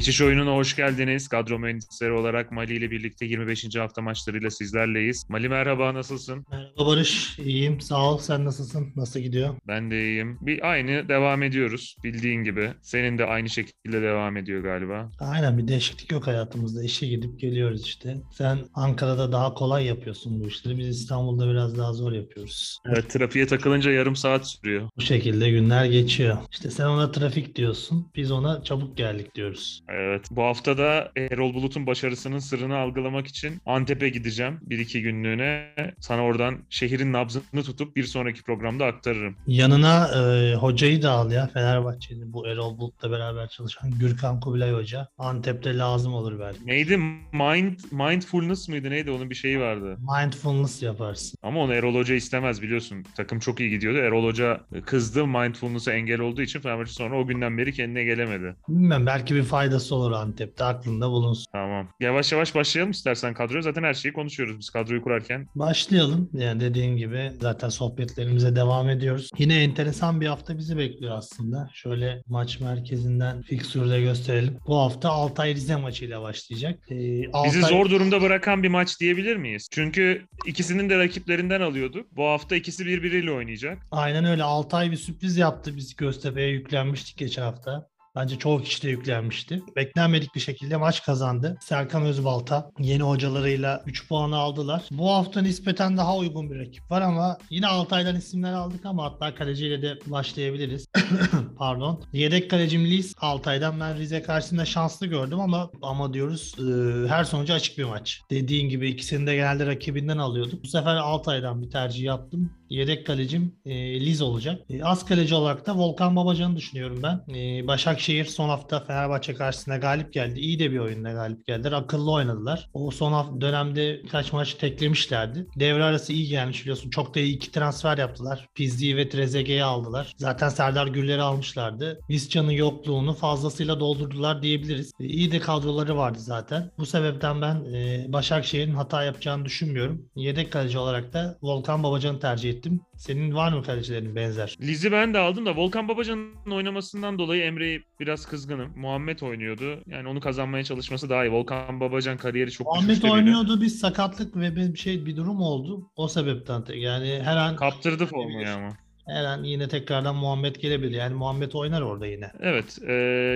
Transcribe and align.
Geçiş 0.00 0.20
oyununa 0.20 0.54
hoş 0.54 0.76
geldiniz. 0.76 1.28
Kadro 1.28 1.58
mühendisleri 1.58 2.12
olarak 2.12 2.52
Mali 2.52 2.74
ile 2.74 2.90
birlikte 2.90 3.26
25. 3.26 3.76
hafta 3.76 4.02
maçlarıyla 4.02 4.50
sizlerleyiz. 4.50 5.24
Mali 5.28 5.48
merhaba, 5.48 5.94
nasılsın? 5.94 6.46
Merhaba 6.50 6.69
Barış, 6.86 7.38
iyiyim. 7.38 7.80
Sağ 7.80 8.12
ol. 8.12 8.18
Sen 8.18 8.44
nasılsın? 8.44 8.92
Nasıl 8.96 9.20
gidiyor? 9.20 9.54
Ben 9.68 9.90
de 9.90 10.04
iyiyim. 10.04 10.38
Bir 10.40 10.70
aynı 10.70 11.08
devam 11.08 11.42
ediyoruz 11.42 11.96
bildiğin 12.04 12.44
gibi. 12.44 12.70
Senin 12.82 13.18
de 13.18 13.24
aynı 13.24 13.48
şekilde 13.48 14.02
devam 14.02 14.36
ediyor 14.36 14.62
galiba. 14.62 15.10
Aynen 15.20 15.58
bir 15.58 15.68
değişiklik 15.68 16.12
yok 16.12 16.26
hayatımızda. 16.26 16.84
İşe 16.84 17.06
gidip 17.06 17.40
geliyoruz 17.40 17.84
işte. 17.86 18.16
Sen 18.32 18.58
Ankara'da 18.74 19.32
daha 19.32 19.54
kolay 19.54 19.84
yapıyorsun 19.86 20.40
bu 20.40 20.48
işleri. 20.48 20.78
Biz 20.78 20.88
İstanbul'da 21.00 21.50
biraz 21.50 21.78
daha 21.78 21.92
zor 21.92 22.12
yapıyoruz. 22.12 22.78
Evet, 22.86 23.10
trafiğe 23.10 23.46
takılınca 23.46 23.90
yarım 23.90 24.16
saat 24.16 24.48
sürüyor. 24.48 24.88
Bu 24.96 25.00
şekilde 25.00 25.50
günler 25.50 25.84
geçiyor. 25.84 26.36
İşte 26.52 26.70
sen 26.70 26.86
ona 26.86 27.10
trafik 27.10 27.56
diyorsun. 27.56 28.10
Biz 28.16 28.30
ona 28.30 28.64
çabuk 28.64 28.96
geldik 28.96 29.34
diyoruz. 29.34 29.80
Evet. 29.88 30.26
Bu 30.30 30.42
hafta 30.42 30.78
da 30.78 31.12
Erol 31.16 31.54
Bulut'un 31.54 31.86
başarısının 31.86 32.38
sırrını 32.38 32.76
algılamak 32.76 33.26
için 33.26 33.60
Antep'e 33.66 34.08
gideceğim. 34.08 34.58
Bir 34.62 34.78
iki 34.78 35.02
günlüğüne. 35.02 35.74
Sana 36.00 36.22
oradan 36.22 36.58
şehrin 36.70 37.12
nabzını 37.12 37.62
tutup 37.64 37.96
bir 37.96 38.04
sonraki 38.04 38.42
programda 38.42 38.86
aktarırım. 38.86 39.36
Yanına 39.46 40.08
e, 40.08 40.54
hocayı 40.54 41.02
da 41.02 41.10
al 41.10 41.32
ya 41.32 41.46
Fenerbahçe'nin 41.46 42.32
bu 42.32 42.46
Erol 42.46 42.78
Bulut'la 42.78 43.10
beraber 43.10 43.48
çalışan 43.48 43.90
Gürkan 43.90 44.40
Kubilay 44.40 44.72
Hoca. 44.72 45.08
Antep'te 45.18 45.76
lazım 45.78 46.14
olur 46.14 46.40
belki. 46.40 46.66
Neydi? 46.66 46.96
Mind, 47.32 47.78
mindfulness 47.90 48.68
mıydı? 48.68 48.90
Neydi? 48.90 49.10
Onun 49.10 49.30
bir 49.30 49.34
şeyi 49.34 49.60
vardı. 49.60 49.96
Mindfulness 50.20 50.82
yaparsın. 50.82 51.38
Ama 51.42 51.60
onu 51.60 51.74
Erol 51.74 51.94
Hoca 51.94 52.14
istemez 52.14 52.62
biliyorsun. 52.62 53.04
Takım 53.16 53.38
çok 53.38 53.60
iyi 53.60 53.70
gidiyordu. 53.70 53.98
Erol 53.98 54.24
Hoca 54.24 54.60
kızdı 54.86 55.26
mindfulness'a 55.26 55.92
engel 55.92 56.20
olduğu 56.20 56.42
için 56.42 56.60
Fenerbahçe 56.60 56.92
sonra 56.92 57.18
o 57.18 57.26
günden 57.26 57.58
beri 57.58 57.72
kendine 57.72 58.04
gelemedi. 58.04 58.56
Bilmem 58.68 59.06
belki 59.06 59.34
bir 59.34 59.42
faydası 59.42 59.94
olur 59.94 60.12
Antep'te 60.12 60.64
aklında 60.64 61.10
bulunsun. 61.10 61.46
Tamam. 61.52 61.88
Yavaş 62.00 62.32
yavaş 62.32 62.54
başlayalım 62.54 62.90
istersen 62.90 63.34
kadroya. 63.34 63.62
Zaten 63.62 63.82
her 63.82 63.94
şeyi 63.94 64.12
konuşuyoruz 64.12 64.58
biz 64.58 64.70
kadroyu 64.70 65.02
kurarken. 65.02 65.48
Başlayalım. 65.54 66.30
Yani 66.32 66.49
dediğin 66.60 66.96
gibi 66.96 67.32
zaten 67.40 67.68
sohbetlerimize 67.68 68.56
devam 68.56 68.88
ediyoruz. 68.88 69.30
Yine 69.38 69.62
enteresan 69.62 70.20
bir 70.20 70.26
hafta 70.26 70.58
bizi 70.58 70.78
bekliyor 70.78 71.16
aslında. 71.16 71.70
Şöyle 71.74 72.22
maç 72.26 72.60
merkezinden 72.60 73.42
fiksürde 73.42 74.00
gösterelim. 74.00 74.58
Bu 74.66 74.78
hafta 74.78 75.10
Altay 75.10 75.54
Rize 75.54 75.76
maçıyla 75.76 76.22
başlayacak. 76.22 76.78
Ee, 76.90 77.28
Altay... 77.32 77.50
Bizi 77.50 77.60
zor 77.60 77.90
durumda 77.90 78.22
bırakan 78.22 78.62
bir 78.62 78.68
maç 78.68 79.00
diyebilir 79.00 79.36
miyiz? 79.36 79.68
Çünkü 79.70 80.26
ikisinin 80.46 80.90
de 80.90 80.98
rakiplerinden 80.98 81.60
alıyorduk. 81.60 82.16
Bu 82.16 82.24
hafta 82.24 82.56
ikisi 82.56 82.86
birbiriyle 82.86 83.32
oynayacak. 83.32 83.78
Aynen 83.90 84.24
öyle. 84.24 84.42
Altay 84.42 84.90
bir 84.90 84.96
sürpriz 84.96 85.36
yaptı. 85.36 85.76
Biz 85.76 85.96
Göztepe'ye 85.96 86.48
yüklenmiştik 86.48 87.16
geçen 87.16 87.42
hafta. 87.42 87.89
Bence 88.16 88.38
çoğu 88.38 88.62
kişi 88.62 88.82
de 88.82 88.90
yüklenmişti. 88.90 89.62
Beklenmedik 89.76 90.34
bir 90.34 90.40
şekilde 90.40 90.76
maç 90.76 91.02
kazandı. 91.02 91.58
Serkan 91.60 92.02
Özbalta 92.02 92.70
yeni 92.78 93.02
hocalarıyla 93.02 93.82
3 93.86 94.08
puanı 94.08 94.36
aldılar. 94.36 94.82
Bu 94.90 95.10
hafta 95.10 95.42
nispeten 95.42 95.96
daha 95.96 96.16
uygun 96.16 96.50
bir 96.50 96.58
rakip 96.58 96.90
var 96.90 97.02
ama 97.02 97.38
yine 97.50 97.66
Altay'dan 97.66 98.16
isimler 98.16 98.52
aldık 98.52 98.86
ama 98.86 99.04
hatta 99.04 99.34
kaleciyle 99.34 99.82
de 99.82 99.98
başlayabiliriz. 100.06 100.86
Pardon. 101.58 102.04
Yedek 102.12 102.50
kalecim 102.50 102.84
Lis 102.84 103.14
Altay'dan 103.20 103.80
ben 103.80 103.98
Rize 103.98 104.22
karşısında 104.22 104.64
şanslı 104.64 105.06
gördüm 105.06 105.40
ama 105.40 105.70
ama 105.82 106.12
diyoruz 106.14 106.54
e, 106.58 107.08
her 107.08 107.24
sonucu 107.24 107.52
açık 107.52 107.78
bir 107.78 107.84
maç. 107.84 108.20
Dediğin 108.30 108.68
gibi 108.68 108.88
ikisini 108.90 109.26
de 109.26 109.34
genelde 109.34 109.66
rakibinden 109.66 110.18
alıyorduk. 110.18 110.64
Bu 110.64 110.68
sefer 110.68 110.96
Altay'dan 110.96 111.62
bir 111.62 111.70
tercih 111.70 112.04
yaptım. 112.04 112.59
Yedek 112.70 113.06
kalecim 113.06 113.54
e, 113.64 114.00
Liz 114.00 114.22
olacak. 114.22 114.62
E, 114.70 114.84
az 114.84 115.04
kaleci 115.04 115.34
olarak 115.34 115.66
da 115.66 115.76
Volkan 115.76 116.16
Babacan'ı 116.16 116.56
düşünüyorum 116.56 117.00
ben. 117.02 117.34
E, 117.34 117.66
Başakşehir 117.66 118.24
son 118.24 118.48
hafta 118.48 118.80
Fenerbahçe 118.80 119.34
karşısında 119.34 119.76
galip 119.76 120.12
geldi. 120.12 120.40
İyi 120.40 120.58
de 120.58 120.70
bir 120.72 120.78
oyunda 120.78 121.12
galip 121.12 121.46
geldiler. 121.46 121.72
Akıllı 121.72 122.12
oynadılar. 122.12 122.70
O 122.74 122.90
son 122.90 123.12
hafta 123.12 123.40
dönemde 123.40 124.00
birkaç 124.04 124.32
maç 124.32 124.54
teklemişlerdi. 124.54 125.46
Devre 125.56 125.84
arası 125.84 126.12
iyi 126.12 126.28
gelmiş 126.28 126.60
biliyorsun. 126.62 126.90
Çok 126.90 127.14
da 127.14 127.20
iyi 127.20 127.36
iki 127.36 127.50
transfer 127.52 127.98
yaptılar. 127.98 128.48
Pizzi'yi 128.54 128.96
ve 128.96 129.08
Trezeguet'i 129.08 129.64
aldılar. 129.64 130.14
Zaten 130.16 130.48
Serdar 130.48 130.86
Güller'i 130.86 131.22
almışlardı. 131.22 132.00
Visca'nın 132.10 132.50
yokluğunu 132.50 133.14
fazlasıyla 133.14 133.80
doldurdular 133.80 134.42
diyebiliriz. 134.42 134.92
E, 135.00 135.04
iyi 135.04 135.32
de 135.32 135.40
kadroları 135.40 135.96
vardı 135.96 136.18
zaten. 136.20 136.70
Bu 136.78 136.86
sebepten 136.86 137.42
ben 137.42 137.64
e, 137.74 138.06
Başakşehir'in 138.12 138.74
hata 138.74 139.04
yapacağını 139.04 139.44
düşünmüyorum. 139.44 140.06
Yedek 140.16 140.52
kaleci 140.52 140.78
olarak 140.78 141.12
da 141.12 141.38
Volkan 141.42 141.82
Babacan'ı 141.82 142.20
tercih 142.20 142.50
ettim 142.50 142.59
ettim. 142.60 142.80
Senin 142.96 143.34
var 143.34 143.52
mı 143.52 143.62
kalecilerin 143.62 144.16
benzer? 144.16 144.56
Liz'i 144.60 144.92
ben 144.92 145.14
de 145.14 145.18
aldım 145.18 145.46
da 145.46 145.56
Volkan 145.56 145.88
Babacan'ın 145.88 146.50
oynamasından 146.50 147.18
dolayı 147.18 147.42
Emre'yi 147.42 147.82
biraz 148.00 148.26
kızgınım. 148.26 148.72
Muhammed 148.76 149.20
oynuyordu. 149.20 149.82
Yani 149.86 150.08
onu 150.08 150.20
kazanmaya 150.20 150.64
çalışması 150.64 151.10
daha 151.10 151.24
iyi. 151.24 151.32
Volkan 151.32 151.80
Babacan 151.80 152.16
kariyeri 152.16 152.50
çok 152.50 152.66
Muhammed 152.66 153.02
oynuyordu. 153.02 153.60
Bir 153.60 153.68
sakatlık 153.68 154.36
ve 154.36 154.56
bir 154.56 154.76
şey 154.76 155.06
bir 155.06 155.16
durum 155.16 155.40
oldu. 155.40 155.90
O 155.96 156.08
sebepten 156.08 156.64
yani 156.74 157.20
her 157.24 157.36
an 157.36 157.56
kaptırdı 157.56 158.06
formayı 158.06 158.50
ama. 158.50 158.68
Her 159.06 159.24
an 159.24 159.44
yine 159.44 159.68
tekrardan 159.68 160.16
Muhammed 160.16 160.56
gelebilir. 160.56 160.96
Yani 160.96 161.14
Muhammed 161.14 161.52
oynar 161.52 161.82
orada 161.82 162.06
yine. 162.06 162.30
Evet. 162.40 162.78
E, 162.88 162.92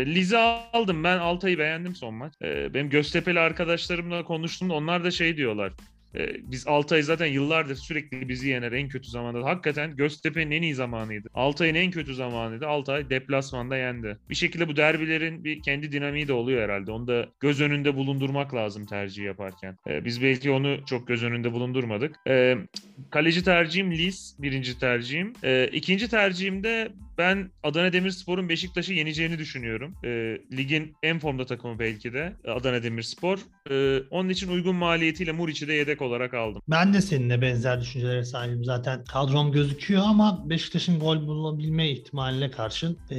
Liz'i 0.06 0.38
aldım. 0.38 1.04
Ben 1.04 1.18
Altay'ı 1.18 1.58
beğendim 1.58 1.94
son 1.94 2.14
maç. 2.14 2.32
E, 2.42 2.74
benim 2.74 2.90
Göztepe'li 2.90 3.40
arkadaşlarımla 3.40 4.24
konuştum. 4.24 4.70
Onlar 4.70 5.04
da 5.04 5.10
şey 5.10 5.36
diyorlar. 5.36 5.72
Ee, 6.18 6.36
biz 6.42 6.66
Altay 6.66 7.02
zaten 7.02 7.26
yıllardır 7.26 7.74
sürekli 7.74 8.28
bizi 8.28 8.48
yener 8.48 8.72
en 8.72 8.88
kötü 8.88 9.10
zamanda. 9.10 9.44
Hakikaten 9.44 9.96
Göztepe'nin 9.96 10.50
en 10.50 10.62
iyi 10.62 10.74
zamanıydı. 10.74 11.28
Altay'ın 11.34 11.74
en 11.74 11.90
kötü 11.90 12.14
zamanıydı. 12.14 12.66
Altay 12.66 13.10
deplasmanda 13.10 13.76
yendi. 13.76 14.18
Bir 14.30 14.34
şekilde 14.34 14.68
bu 14.68 14.76
derbilerin 14.76 15.44
bir 15.44 15.62
kendi 15.62 15.92
dinamiği 15.92 16.28
de 16.28 16.32
oluyor 16.32 16.62
herhalde. 16.62 16.90
Onu 16.92 17.08
da 17.08 17.26
göz 17.40 17.60
önünde 17.60 17.96
bulundurmak 17.96 18.54
lazım 18.54 18.86
tercih 18.86 19.24
yaparken. 19.24 19.76
Ee, 19.88 20.04
biz 20.04 20.22
belki 20.22 20.50
onu 20.50 20.76
çok 20.86 21.08
göz 21.08 21.24
önünde 21.24 21.52
bulundurmadık. 21.52 22.16
Ee, 22.28 22.56
kaleci 23.10 23.44
tercihim 23.44 23.92
Lis. 23.92 24.34
Birinci 24.38 24.78
tercihim. 24.78 25.32
Ee, 25.44 25.70
ikinci 25.72 26.08
tercihim 26.08 26.64
de 26.64 26.92
ben 27.18 27.50
Adana 27.62 27.92
Demirspor'un 27.92 28.48
Beşiktaş'ı 28.48 28.92
yeneceğini 28.92 29.38
düşünüyorum. 29.38 29.94
E, 30.04 30.38
ligin 30.56 30.96
en 31.02 31.18
formda 31.18 31.46
takımı 31.46 31.78
belki 31.78 32.12
de 32.12 32.36
Adana 32.48 32.82
Demirspor. 32.82 33.38
E, 33.70 34.02
onun 34.10 34.28
için 34.28 34.48
uygun 34.48 34.76
maliyetiyle 34.76 35.32
Muriç'i 35.32 35.68
de 35.68 35.72
yedek 35.72 36.02
olarak 36.02 36.34
aldım. 36.34 36.62
Ben 36.68 36.94
de 36.94 37.00
seninle 37.00 37.42
benzer 37.42 37.80
düşüncelere 37.80 38.24
sahibim. 38.24 38.64
Zaten 38.64 39.04
kadrom 39.04 39.52
gözüküyor 39.52 40.02
ama 40.06 40.50
Beşiktaş'ın 40.50 40.98
gol 40.98 41.26
bulabilme 41.26 41.90
ihtimaline 41.90 42.50
karşın 42.50 42.98
e, 43.10 43.16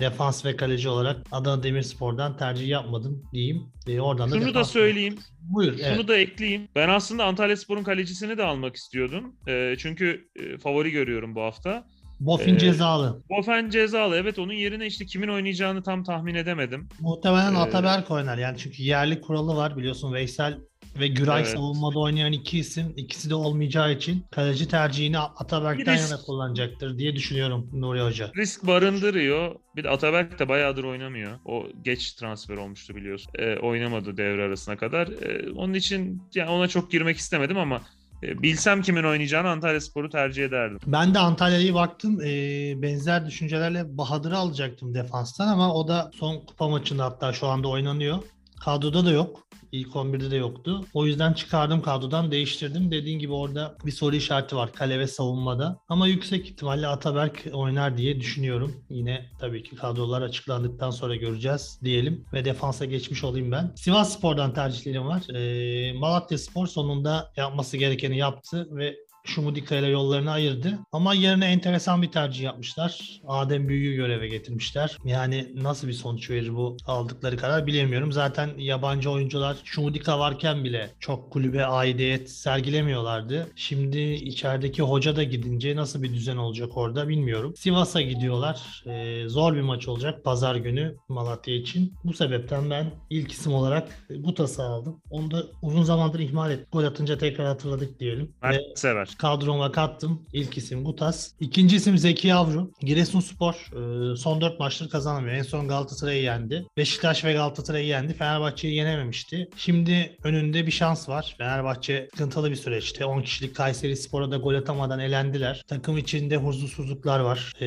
defans 0.00 0.44
ve 0.44 0.56
kaleci 0.56 0.88
olarak 0.88 1.26
Adana 1.32 1.62
Demirspor'dan 1.62 2.36
tercih 2.36 2.68
yapmadım 2.68 3.22
diyeyim. 3.32 3.62
E, 3.86 4.00
oradan 4.00 4.30
da 4.30 4.40
Şunu 4.40 4.54
da 4.54 4.64
söyleyeyim. 4.64 5.18
Buyur. 5.40 5.72
Şunu 5.72 5.86
evet. 5.86 6.08
da 6.08 6.16
ekleyeyim. 6.16 6.68
Ben 6.74 6.88
aslında 6.88 7.24
Antalya 7.24 7.56
Spor'un 7.56 7.82
kalecisini 7.82 8.38
de 8.38 8.42
almak 8.42 8.76
istiyordum. 8.76 9.36
E, 9.48 9.74
çünkü 9.78 10.28
e, 10.36 10.58
favori 10.58 10.90
görüyorum 10.90 11.34
bu 11.34 11.40
hafta. 11.40 11.86
Bofin 12.20 12.54
ee, 12.54 12.58
cezalı. 12.58 13.22
Bofin 13.30 13.70
cezalı. 13.70 14.16
Evet 14.16 14.38
onun 14.38 14.52
yerine 14.52 14.86
işte 14.86 15.06
kimin 15.06 15.28
oynayacağını 15.28 15.82
tam 15.82 16.04
tahmin 16.04 16.34
edemedim. 16.34 16.88
Muhtemelen 17.00 17.54
ee, 17.54 17.58
Ataberk 17.58 18.10
oynar. 18.10 18.38
Yani 18.38 18.58
çünkü 18.58 18.82
yerli 18.82 19.20
kuralı 19.20 19.56
var 19.56 19.76
biliyorsun 19.76 20.12
Veysel 20.12 20.58
ve 21.00 21.08
Güray 21.08 21.40
evet. 21.42 21.50
savunmada 21.50 21.98
oynayan 21.98 22.32
iki 22.32 22.58
isim. 22.58 22.92
ikisi 22.96 23.30
de 23.30 23.34
olmayacağı 23.34 23.92
için 23.92 24.24
kaleci 24.30 24.68
tercihini 24.68 25.18
Ataberk'ten 25.18 25.94
risk, 25.94 26.10
yana 26.10 26.20
kullanacaktır 26.20 26.98
diye 26.98 27.16
düşünüyorum 27.16 27.70
Nuri 27.72 28.00
Hoca. 28.00 28.30
Risk 28.36 28.66
barındırıyor. 28.66 29.54
Bir 29.76 29.84
de 29.84 29.90
Ataberk 29.90 30.38
de 30.38 30.48
bayağıdır 30.48 30.84
oynamıyor. 30.84 31.38
O 31.44 31.66
geç 31.82 32.12
transfer 32.12 32.56
olmuştu 32.56 32.96
biliyorsun. 32.96 33.32
Ee, 33.38 33.56
oynamadı 33.56 34.16
devre 34.16 34.42
arasına 34.42 34.76
kadar. 34.76 35.08
Ee, 35.08 35.50
onun 35.52 35.74
için 35.74 36.22
yani 36.34 36.50
ona 36.50 36.68
çok 36.68 36.90
girmek 36.90 37.16
istemedim 37.16 37.58
ama 37.58 37.76
e, 37.76 37.97
bilsem 38.22 38.82
kimin 38.82 39.04
oynayacağını 39.04 39.48
Antalya 39.48 39.80
Spor'u 39.80 40.10
tercih 40.10 40.44
ederdim. 40.44 40.78
Ben 40.86 41.14
de 41.14 41.18
Antalya'yı 41.18 41.74
baktım. 41.74 42.20
E, 42.20 42.82
benzer 42.82 43.26
düşüncelerle 43.26 43.98
Bahadır'ı 43.98 44.36
alacaktım 44.36 44.94
defanstan 44.94 45.48
ama 45.48 45.74
o 45.74 45.88
da 45.88 46.10
son 46.14 46.40
kupa 46.46 46.68
maçında 46.68 47.04
hatta 47.04 47.32
şu 47.32 47.46
anda 47.46 47.68
oynanıyor. 47.68 48.18
Kadroda 48.60 49.04
da 49.04 49.10
yok. 49.10 49.48
İlk 49.72 49.88
11'de 49.88 50.30
de 50.30 50.36
yoktu. 50.36 50.84
O 50.94 51.06
yüzden 51.06 51.32
çıkardım 51.32 51.82
kadrodan 51.82 52.30
değiştirdim. 52.30 52.90
Dediğin 52.90 53.18
gibi 53.18 53.32
orada 53.32 53.76
bir 53.86 53.90
soru 53.90 54.16
işareti 54.16 54.56
var 54.56 54.72
kale 54.72 54.98
ve 54.98 55.06
savunmada. 55.06 55.80
Ama 55.88 56.06
yüksek 56.06 56.46
ihtimalle 56.46 56.86
Ataberk 56.86 57.44
oynar 57.52 57.96
diye 57.96 58.20
düşünüyorum. 58.20 58.84
Yine 58.90 59.26
tabii 59.40 59.62
ki 59.62 59.76
kadrolar 59.76 60.22
açıklandıktan 60.22 60.90
sonra 60.90 61.16
göreceğiz 61.16 61.78
diyelim. 61.84 62.24
Ve 62.32 62.44
defansa 62.44 62.84
geçmiş 62.84 63.24
olayım 63.24 63.52
ben. 63.52 63.72
Sivas 63.76 64.18
Spor'dan 64.18 64.54
tercihlerim 64.54 65.06
var. 65.06 65.34
Ee, 65.34 65.92
Malatya 65.92 66.38
Spor 66.38 66.66
sonunda 66.66 67.32
yapması 67.36 67.76
gerekeni 67.76 68.18
yaptı 68.18 68.68
ve 68.70 68.96
Şumudika 69.28 69.76
ile 69.76 69.86
yollarını 69.86 70.30
ayırdı. 70.30 70.78
Ama 70.92 71.14
yerine 71.14 71.46
enteresan 71.46 72.02
bir 72.02 72.10
tercih 72.10 72.44
yapmışlar. 72.44 73.20
Adem 73.26 73.68
Büyü'yü 73.68 73.96
göreve 73.96 74.28
getirmişler. 74.28 74.96
Yani 75.04 75.52
nasıl 75.54 75.88
bir 75.88 75.92
sonuç 75.92 76.30
verir 76.30 76.56
bu 76.56 76.76
aldıkları 76.86 77.36
karar 77.36 77.66
bilemiyorum. 77.66 78.12
Zaten 78.12 78.50
yabancı 78.58 79.10
oyuncular 79.10 79.56
Şumudika 79.64 80.18
varken 80.18 80.64
bile 80.64 80.90
çok 81.00 81.32
kulübe 81.32 81.64
aidiyet 81.64 82.30
sergilemiyorlardı. 82.30 83.46
Şimdi 83.56 84.00
içerideki 84.00 84.82
hoca 84.82 85.16
da 85.16 85.22
gidince 85.22 85.76
nasıl 85.76 86.02
bir 86.02 86.14
düzen 86.14 86.36
olacak 86.36 86.76
orada 86.76 87.08
bilmiyorum. 87.08 87.54
Sivas'a 87.56 88.00
gidiyorlar. 88.00 88.82
Ee, 88.86 89.28
zor 89.28 89.54
bir 89.54 89.60
maç 89.60 89.88
olacak 89.88 90.24
pazar 90.24 90.56
günü 90.56 90.96
Malatya 91.08 91.54
için. 91.54 91.94
Bu 92.04 92.12
sebepten 92.12 92.70
ben 92.70 92.90
ilk 93.10 93.32
isim 93.32 93.54
olarak 93.54 93.88
Gutas'ı 94.18 94.62
aldım. 94.62 95.02
Onu 95.10 95.30
da 95.30 95.42
uzun 95.62 95.82
zamandır 95.82 96.18
ihmal 96.18 96.50
ettim. 96.50 96.66
Gol 96.72 96.84
atınca 96.84 97.18
tekrar 97.18 97.46
hatırladık 97.46 98.00
diyelim. 98.00 98.32
Ve 98.42 98.48
Mert 98.48 98.78
sever. 98.78 99.08
Kadroma 99.18 99.72
kattım. 99.72 100.22
İlk 100.32 100.58
isim 100.58 100.84
Gutas. 100.84 101.32
İkinci 101.40 101.76
isim 101.76 101.98
Zeki 101.98 102.28
Yavru. 102.28 102.70
Giresunspor 102.80 103.54
e, 103.54 104.16
son 104.16 104.40
4 104.40 104.60
maçtır 104.60 104.88
kazanamıyor. 104.88 105.34
En 105.34 105.42
son 105.42 105.68
Galatasaray'ı 105.68 106.22
yendi. 106.22 106.66
Beşiktaş 106.76 107.24
ve 107.24 107.32
Galatasaray'ı 107.32 107.86
yendi. 107.86 108.14
Fenerbahçe'yi 108.14 108.74
yenememişti. 108.74 109.48
Şimdi 109.56 110.16
önünde 110.24 110.66
bir 110.66 110.72
şans 110.72 111.08
var. 111.08 111.34
Fenerbahçe 111.38 112.08
sıkıntılı 112.10 112.50
bir 112.50 112.56
süreçte. 112.56 113.04
10 113.04 113.22
kişilik 113.22 113.56
Kayseri 113.56 113.96
Spor'a 113.96 114.30
da 114.30 114.36
gol 114.36 114.54
atamadan 114.54 114.98
elendiler. 114.98 115.62
Takım 115.68 115.98
içinde 115.98 116.36
huzursuzluklar 116.36 117.20
var. 117.20 117.52
E, 117.60 117.66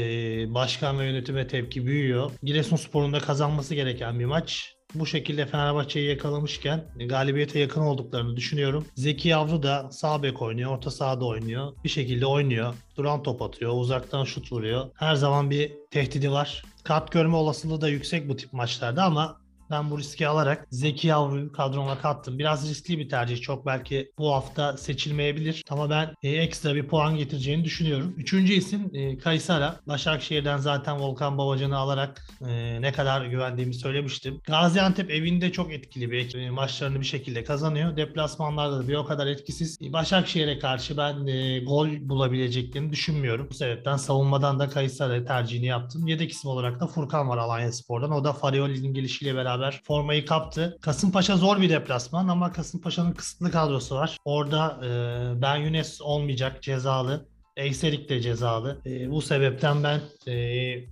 başkan 0.54 1.00
ve 1.00 1.06
yönetime 1.06 1.48
tepki 1.48 1.86
büyüyor. 1.86 2.32
Giresunspor'un 2.44 3.14
da 3.14 3.20
kazanması 3.20 3.76
gereken 3.76 4.20
bir 4.20 4.26
maç 4.26 4.76
bu 4.94 5.06
şekilde 5.06 5.46
Fenerbahçe'yi 5.46 6.10
yakalamışken 6.10 6.84
galibiyete 7.06 7.60
yakın 7.60 7.82
olduklarını 7.82 8.36
düşünüyorum. 8.36 8.86
Zeki 8.96 9.30
Yavru 9.30 9.64
da 9.64 9.92
sağ 9.92 10.24
bek 10.24 10.42
oynuyor, 10.42 10.72
orta 10.72 10.92
sahada 10.92 11.26
oynuyor. 11.26 11.74
Bir 11.84 11.90
şekilde 11.90 12.26
oynuyor. 12.26 12.74
Duran 12.98 13.24
top 13.24 13.42
atıyor, 13.42 13.74
uzaktan 13.76 14.24
şut 14.24 14.52
vuruyor. 14.52 14.86
Her 14.96 15.16
zaman 15.16 15.50
bir 15.50 15.72
tehdidi 15.92 16.32
var. 16.32 16.64
Kart 16.84 17.12
görme 17.12 17.36
olasılığı 17.36 17.82
da 17.82 17.90
yüksek 17.90 18.30
bu 18.30 18.36
tip 18.36 18.54
maçlarda 18.54 19.04
ama 19.04 19.41
ben 19.72 19.92
bu 19.92 20.00
riski 20.00 20.28
alarak 20.28 20.68
Zeki 20.70 21.08
Yavru'yu 21.08 21.52
kadroma 21.52 22.00
kattım. 22.00 22.40
Biraz 22.40 22.70
riskli 22.70 23.00
bir 23.00 23.10
tercih. 23.10 23.42
Çok 23.42 23.66
belki 23.66 24.12
bu 24.18 24.34
hafta 24.34 24.78
seçilmeyebilir. 24.78 25.64
Ama 25.70 25.90
ben 25.90 26.14
e, 26.24 26.30
ekstra 26.30 26.76
bir 26.76 26.88
puan 26.88 27.16
getireceğini 27.18 27.64
düşünüyorum. 27.64 28.14
Üçüncü 28.18 28.54
isim 28.54 28.90
e, 28.94 29.18
Kaysara. 29.18 29.80
Başakşehir'den 29.88 30.58
zaten 30.58 31.00
Volkan 31.00 31.38
Babacan'ı 31.38 31.78
alarak 31.78 32.22
e, 32.48 32.82
ne 32.82 32.92
kadar 32.92 33.26
güvendiğimi 33.26 33.74
söylemiştim. 33.74 34.42
Gaziantep 34.48 35.12
evinde 35.12 35.52
çok 35.52 35.74
etkili 35.74 36.12
bir. 36.12 36.36
E, 36.36 36.50
maçlarını 36.50 37.00
bir 37.00 37.06
şekilde 37.06 37.44
kazanıyor. 37.44 37.98
Deplasmanlarda 37.98 38.80
da 38.80 38.88
bir 38.88 38.96
o 38.96 39.06
kadar 39.06 39.28
etkisiz. 39.28 39.78
E, 39.82 39.94
Başakşehir'e 39.94 40.60
karşı 40.60 40.98
ben 40.98 41.28
e, 41.28 41.60
gol 41.60 41.88
bulabileceklerini 42.02 42.92
düşünmüyorum. 42.92 43.48
Bu 43.50 43.54
sebepten 43.54 43.98
savunmadan 43.98 44.60
da 44.60 44.70
Kaysara 44.70 45.26
tercihini 45.26 45.66
yaptım. 45.66 46.08
Yedek 46.08 46.32
isim 46.32 46.50
olarak 46.50 46.80
da 46.80 46.88
Furkan 46.88 47.30
var 47.30 47.38
Alanya 47.38 47.72
Spor'dan. 47.72 48.12
O 48.12 48.24
da 48.24 48.34
Farioli'nin 48.34 48.94
gelişiyle 48.94 49.36
beraber 49.36 49.61
formayı 49.84 50.26
kaptı. 50.26 50.78
Kasımpaşa 50.82 51.38
zor 51.38 51.62
bir 51.62 51.70
deplasman 51.70 52.28
ama 52.28 52.52
Kasımpaşa'nın 52.52 53.12
kısıtlı 53.12 53.52
kadrosu 53.52 53.96
var. 53.96 54.18
Orada 54.26 54.80
e, 54.86 55.42
Ben 55.42 55.56
Younes 55.56 56.02
olmayacak 56.02 56.64
cezalı. 56.64 57.26
Eyserik 57.58 58.10
de 58.10 58.22
cezalı. 58.22 58.82
E, 58.86 59.12
bu 59.12 59.22
sebepten 59.22 59.84
ben 59.84 60.00
e, 60.32 60.34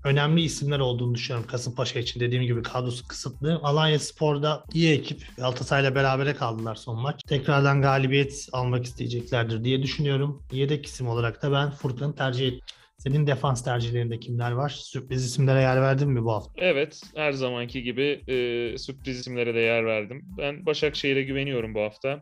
önemli 0.03 0.41
isimler 0.41 0.79
olduğunu 0.79 1.15
düşünüyorum 1.15 1.49
Kasımpaşa 1.49 1.99
için. 1.99 2.19
Dediğim 2.19 2.43
gibi 2.43 2.63
kadrosu 2.63 3.07
kısıtlı. 3.07 3.59
Alanya 3.63 3.99
Spor'da 3.99 4.63
iyi 4.73 4.91
ekip. 4.91 5.27
Galatasaray'la 5.37 5.95
berabere 5.95 6.35
kaldılar 6.35 6.75
son 6.75 6.99
maç. 6.99 7.21
Tekrardan 7.27 7.81
galibiyet 7.81 8.47
almak 8.51 8.85
isteyeceklerdir 8.85 9.63
diye 9.63 9.83
düşünüyorum. 9.83 10.43
Yedek 10.51 10.85
isim 10.85 11.07
olarak 11.07 11.43
da 11.43 11.51
ben 11.51 11.71
Furkan'ı 11.71 12.15
tercih 12.15 12.47
ettim. 12.47 12.61
Senin 12.99 13.27
defans 13.27 13.63
tercihlerinde 13.63 14.19
kimler 14.19 14.51
var? 14.51 14.69
Sürpriz 14.69 15.25
isimlere 15.25 15.61
yer 15.61 15.81
verdin 15.81 16.09
mi 16.09 16.23
bu 16.23 16.31
hafta? 16.31 16.51
Evet, 16.57 17.01
her 17.15 17.31
zamanki 17.31 17.83
gibi 17.83 18.21
e, 18.27 18.77
sürpriz 18.77 19.19
isimlere 19.19 19.55
de 19.55 19.59
yer 19.59 19.85
verdim. 19.85 20.25
Ben 20.37 20.65
Başakşehir'e 20.65 21.23
güveniyorum 21.23 21.75
bu 21.75 21.81
hafta. 21.81 22.21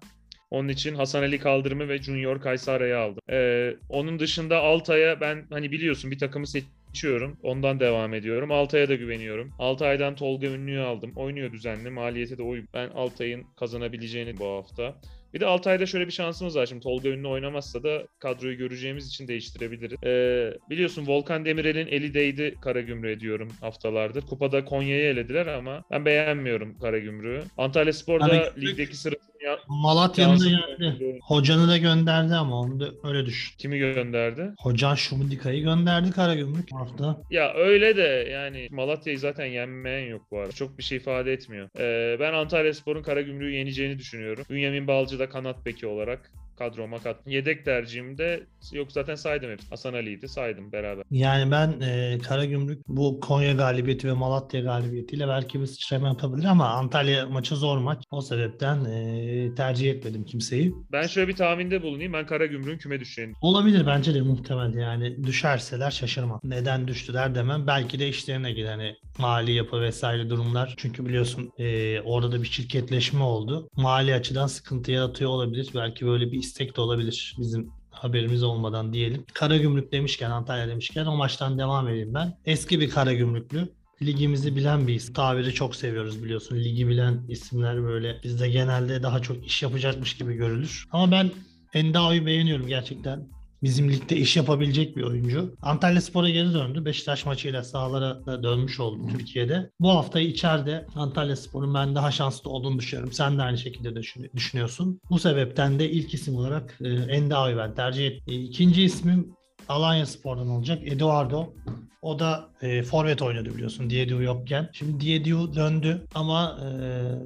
Onun 0.52 0.68
için 0.68 0.96
Hasan 0.96 1.22
Ali 1.22 1.40
Kaldırım'ı 1.40 1.90
ve 1.90 1.98
Junior 1.98 2.42
Kaysara'yı 2.42 2.98
aldım. 2.98 3.22
E, 3.30 3.72
onun 3.90 4.20
dışında 4.20 4.60
Altay'a 4.60 5.22
ben 5.22 5.46
hani 5.50 5.72
biliyorsun 5.72 6.12
bir 6.12 6.20
takımı 6.20 6.48
seçiyorum. 6.48 7.38
Ondan 7.44 7.80
devam 7.80 8.14
ediyorum. 8.14 8.52
Altay'a 8.52 8.90
da 8.90 8.96
güveniyorum. 8.96 9.54
Altay'dan 9.60 10.16
Tolga 10.16 10.48
Ünlü'yü 10.48 10.80
aldım. 10.80 11.12
Oynuyor 11.16 11.52
düzenli. 11.52 11.90
Maliyete 11.90 12.38
de 12.38 12.44
uygun. 12.44 12.70
Ben 12.74 12.90
Altay'ın 12.90 13.44
kazanabileceğini 13.56 14.38
bu 14.40 14.46
hafta. 14.46 14.96
Bir 15.34 15.40
de 15.40 15.46
Altay'da 15.46 15.86
şöyle 15.86 16.08
bir 16.08 16.12
şansımız 16.12 16.56
var. 16.56 16.66
Şimdi 16.66 16.84
Tolga 16.84 17.10
Ünlü 17.10 17.28
oynamazsa 17.28 17.84
da 17.84 18.08
kadroyu 18.20 18.58
göreceğimiz 18.58 19.08
için 19.08 19.28
değiştirebiliriz. 19.28 19.98
Ee, 20.04 20.54
biliyorsun 20.70 21.08
Volkan 21.08 21.46
Demirel'in 21.46 21.88
eli 21.88 22.14
değdi 22.14 22.56
Karagümrük'e 22.62 23.20
diyorum 23.20 23.50
haftalardır. 23.62 24.22
Kupada 24.22 24.66
Konya'yı 24.66 25.04
elediler 25.06 25.48
ama 25.48 25.84
ben 25.92 26.06
beğenmiyorum 26.06 26.80
Karagümrük'ü. 26.80 27.44
Antalya 27.58 27.94
Spor'da 27.94 28.26
Karagümrük- 28.28 28.62
ligdeki 28.62 28.98
sırasını 28.98 29.37
ya- 29.48 29.60
Malatya'nın 29.68 30.40
da 30.40 30.50
geldi. 30.50 31.20
Hocanı 31.24 31.68
da 31.68 31.78
gönderdi 31.78 32.34
ama 32.36 32.60
onu 32.60 32.80
da 32.80 32.90
öyle 33.04 33.26
düşün. 33.26 33.56
Kimi 33.58 33.78
gönderdi? 33.78 34.52
Hocan 34.60 34.96
Şumudika'yı 34.96 35.64
gönderdi 35.64 36.12
Karagümrük 36.12 36.72
hafta. 36.74 37.22
Ya 37.32 37.54
öyle 37.54 37.98
de 37.98 38.30
yani 38.32 38.68
Malatya'yı 38.72 39.20
zaten 39.20 39.46
yenmeyen 39.46 40.08
yok 40.10 40.22
bu 40.32 40.40
arada. 40.40 40.52
Çok 40.52 40.78
bir 40.78 40.84
şey 40.84 40.98
ifade 40.98 41.34
etmiyor. 41.34 41.70
Ee, 41.80 42.20
ben 42.20 42.34
Antalya 42.34 42.74
Spor'un 42.74 43.04
Karagümrük'ü 43.04 43.56
yeneceğini 43.56 43.98
düşünüyorum. 44.00 44.46
Bünyamin 44.50 44.88
Balcı 44.88 45.20
da 45.20 45.30
kanat 45.30 45.66
beki 45.66 45.88
olarak 45.88 46.32
kadroma 46.58 47.00
kat. 47.00 47.28
Yedek 47.28 47.66
tercihimde 47.66 48.44
yok 48.74 48.92
zaten 48.92 49.16
saydım 49.16 49.52
hep. 49.52 49.60
Hasan 49.70 49.94
Ali'ydi 49.94 50.28
saydım 50.28 50.72
beraber. 50.72 51.04
Yani 51.12 51.52
ben 51.52 51.82
e, 51.82 52.18
Karagümrük 52.20 52.88
bu 52.88 53.20
Konya 53.20 53.54
galibiyeti 53.54 54.08
ve 54.08 54.14
Malatya 54.14 54.62
galibiyetiyle 54.62 55.28
belki 55.28 55.62
bir 55.62 55.66
sıçrama 55.66 56.08
yapabilir 56.08 56.46
ama 56.46 56.70
Antalya 56.70 57.26
maçı 57.26 57.56
zor 57.56 57.78
maç. 57.78 58.04
O 58.12 58.22
sebepten 58.22 58.86
e, 58.86 59.56
tercih 59.56 59.92
etmedim 59.92 60.26
kimseyi. 60.26 60.74
Ben 60.92 61.08
şöyle 61.08 61.28
bir 61.28 61.36
tahminde 61.36 61.84
bulunayım. 61.84 62.14
Ben 62.14 62.26
Karagümrük'ün 62.26 62.78
küme 62.78 63.00
düşeceğini 63.00 63.34
Olabilir 63.42 63.88
bence 63.88 64.14
de 64.14 64.22
muhtemel 64.22 64.74
yani 64.74 65.24
düşerseler 65.24 65.92
şaşırmam. 65.92 66.40
Neden 66.44 66.88
düştüler 66.88 67.36
demem. 67.36 67.68
Belki 67.68 68.00
de 68.00 68.10
işlerine 68.10 68.52
gider 68.52 68.68
hani 68.78 68.96
mali 69.18 69.52
yapı 69.52 69.82
vesaire 69.82 70.30
durumlar. 70.30 70.74
Çünkü 70.78 71.06
biliyorsun 71.06 71.52
e, 71.58 72.02
orada 72.02 72.32
da 72.32 72.42
bir 72.42 72.48
şirketleşme 72.48 73.24
oldu. 73.24 73.70
Mali 73.78 74.14
açıdan 74.14 74.48
sıkıntı 74.48 74.92
yaratıyor 74.92 75.30
olabilir. 75.30 75.70
Belki 75.76 76.06
böyle 76.06 76.32
bir 76.32 76.38
istek 76.48 76.78
de 76.78 76.82
olabilir 76.82 77.36
bizim 77.40 77.72
haberimiz 77.92 78.44
olmadan 78.44 78.94
diyelim. 78.94 79.26
Karagümrük 79.34 79.92
demişken, 79.92 80.32
Antalya 80.32 80.68
demişken 80.68 81.06
o 81.06 81.16
maçtan 81.16 81.60
devam 81.60 81.88
edeyim 81.88 82.14
ben. 82.14 82.38
Eski 82.46 82.80
bir 82.80 82.90
Karagümrüklü. 82.90 83.70
Ligimizi 84.02 84.56
bilen 84.56 84.88
bir 84.88 84.94
isim. 84.94 85.14
Tabiri 85.14 85.54
çok 85.54 85.76
seviyoruz 85.76 86.24
biliyorsun. 86.24 86.56
Ligi 86.56 86.88
bilen 86.88 87.26
isimler 87.30 87.84
böyle 87.84 88.20
bizde 88.24 88.50
genelde 88.50 89.04
daha 89.04 89.22
çok 89.22 89.46
iş 89.46 89.64
yapacakmış 89.64 90.18
gibi 90.18 90.34
görülür. 90.34 90.86
Ama 90.92 91.12
ben 91.12 91.32
Endao'yu 91.74 92.26
beğeniyorum 92.26 92.68
gerçekten. 92.68 93.28
Bizim 93.64 93.92
ligde 93.92 94.18
iş 94.18 94.38
yapabilecek 94.38 94.98
bir 94.98 95.04
oyuncu. 95.04 95.56
Antalya 95.62 96.02
Spor'a 96.02 96.30
geri 96.30 96.54
döndü. 96.54 96.86
Beşiktaş 96.86 97.26
maçıyla 97.26 97.64
sahalara 97.64 98.26
da 98.26 98.44
dönmüş 98.44 98.80
oldu 98.80 99.02
Türkiye'de. 99.12 99.70
Bu 99.80 99.90
hafta 99.90 100.20
içeride 100.20 100.86
Antalya 100.96 101.36
Spor'un 101.36 101.74
ben 101.74 101.96
daha 101.96 102.12
şanslı 102.12 102.50
olduğunu 102.50 102.80
düşünüyorum. 102.80 103.14
Sen 103.14 103.38
de 103.38 103.42
aynı 103.42 103.58
şekilde 103.58 103.96
düşün- 103.96 104.30
düşünüyorsun. 104.36 105.02
Bu 105.10 105.20
sebepten 105.20 105.80
de 105.80 105.92
ilk 105.92 106.14
isim 106.14 106.36
olarak 106.36 106.78
e, 106.82 106.88
Endao'yu 106.90 107.58
ben 107.58 107.76
tercih 107.76 108.08
ettim. 108.08 108.24
E, 108.28 108.34
İkinci 108.36 108.84
ismim 108.84 109.37
Alanya 109.70 110.06
Spor'dan 110.06 110.50
olacak. 110.50 110.88
Eduardo. 110.88 111.54
O 112.02 112.20
da 112.20 112.50
e, 112.62 112.84
forvet 112.84 113.22
oynadı 113.22 113.56
biliyorsun 113.56 113.90
Diediu 113.90 114.22
yokken. 114.22 114.70
Şimdi 114.74 115.00
Diediu 115.00 115.56
döndü 115.56 116.06
ama 116.16 116.60
e, 116.64 116.70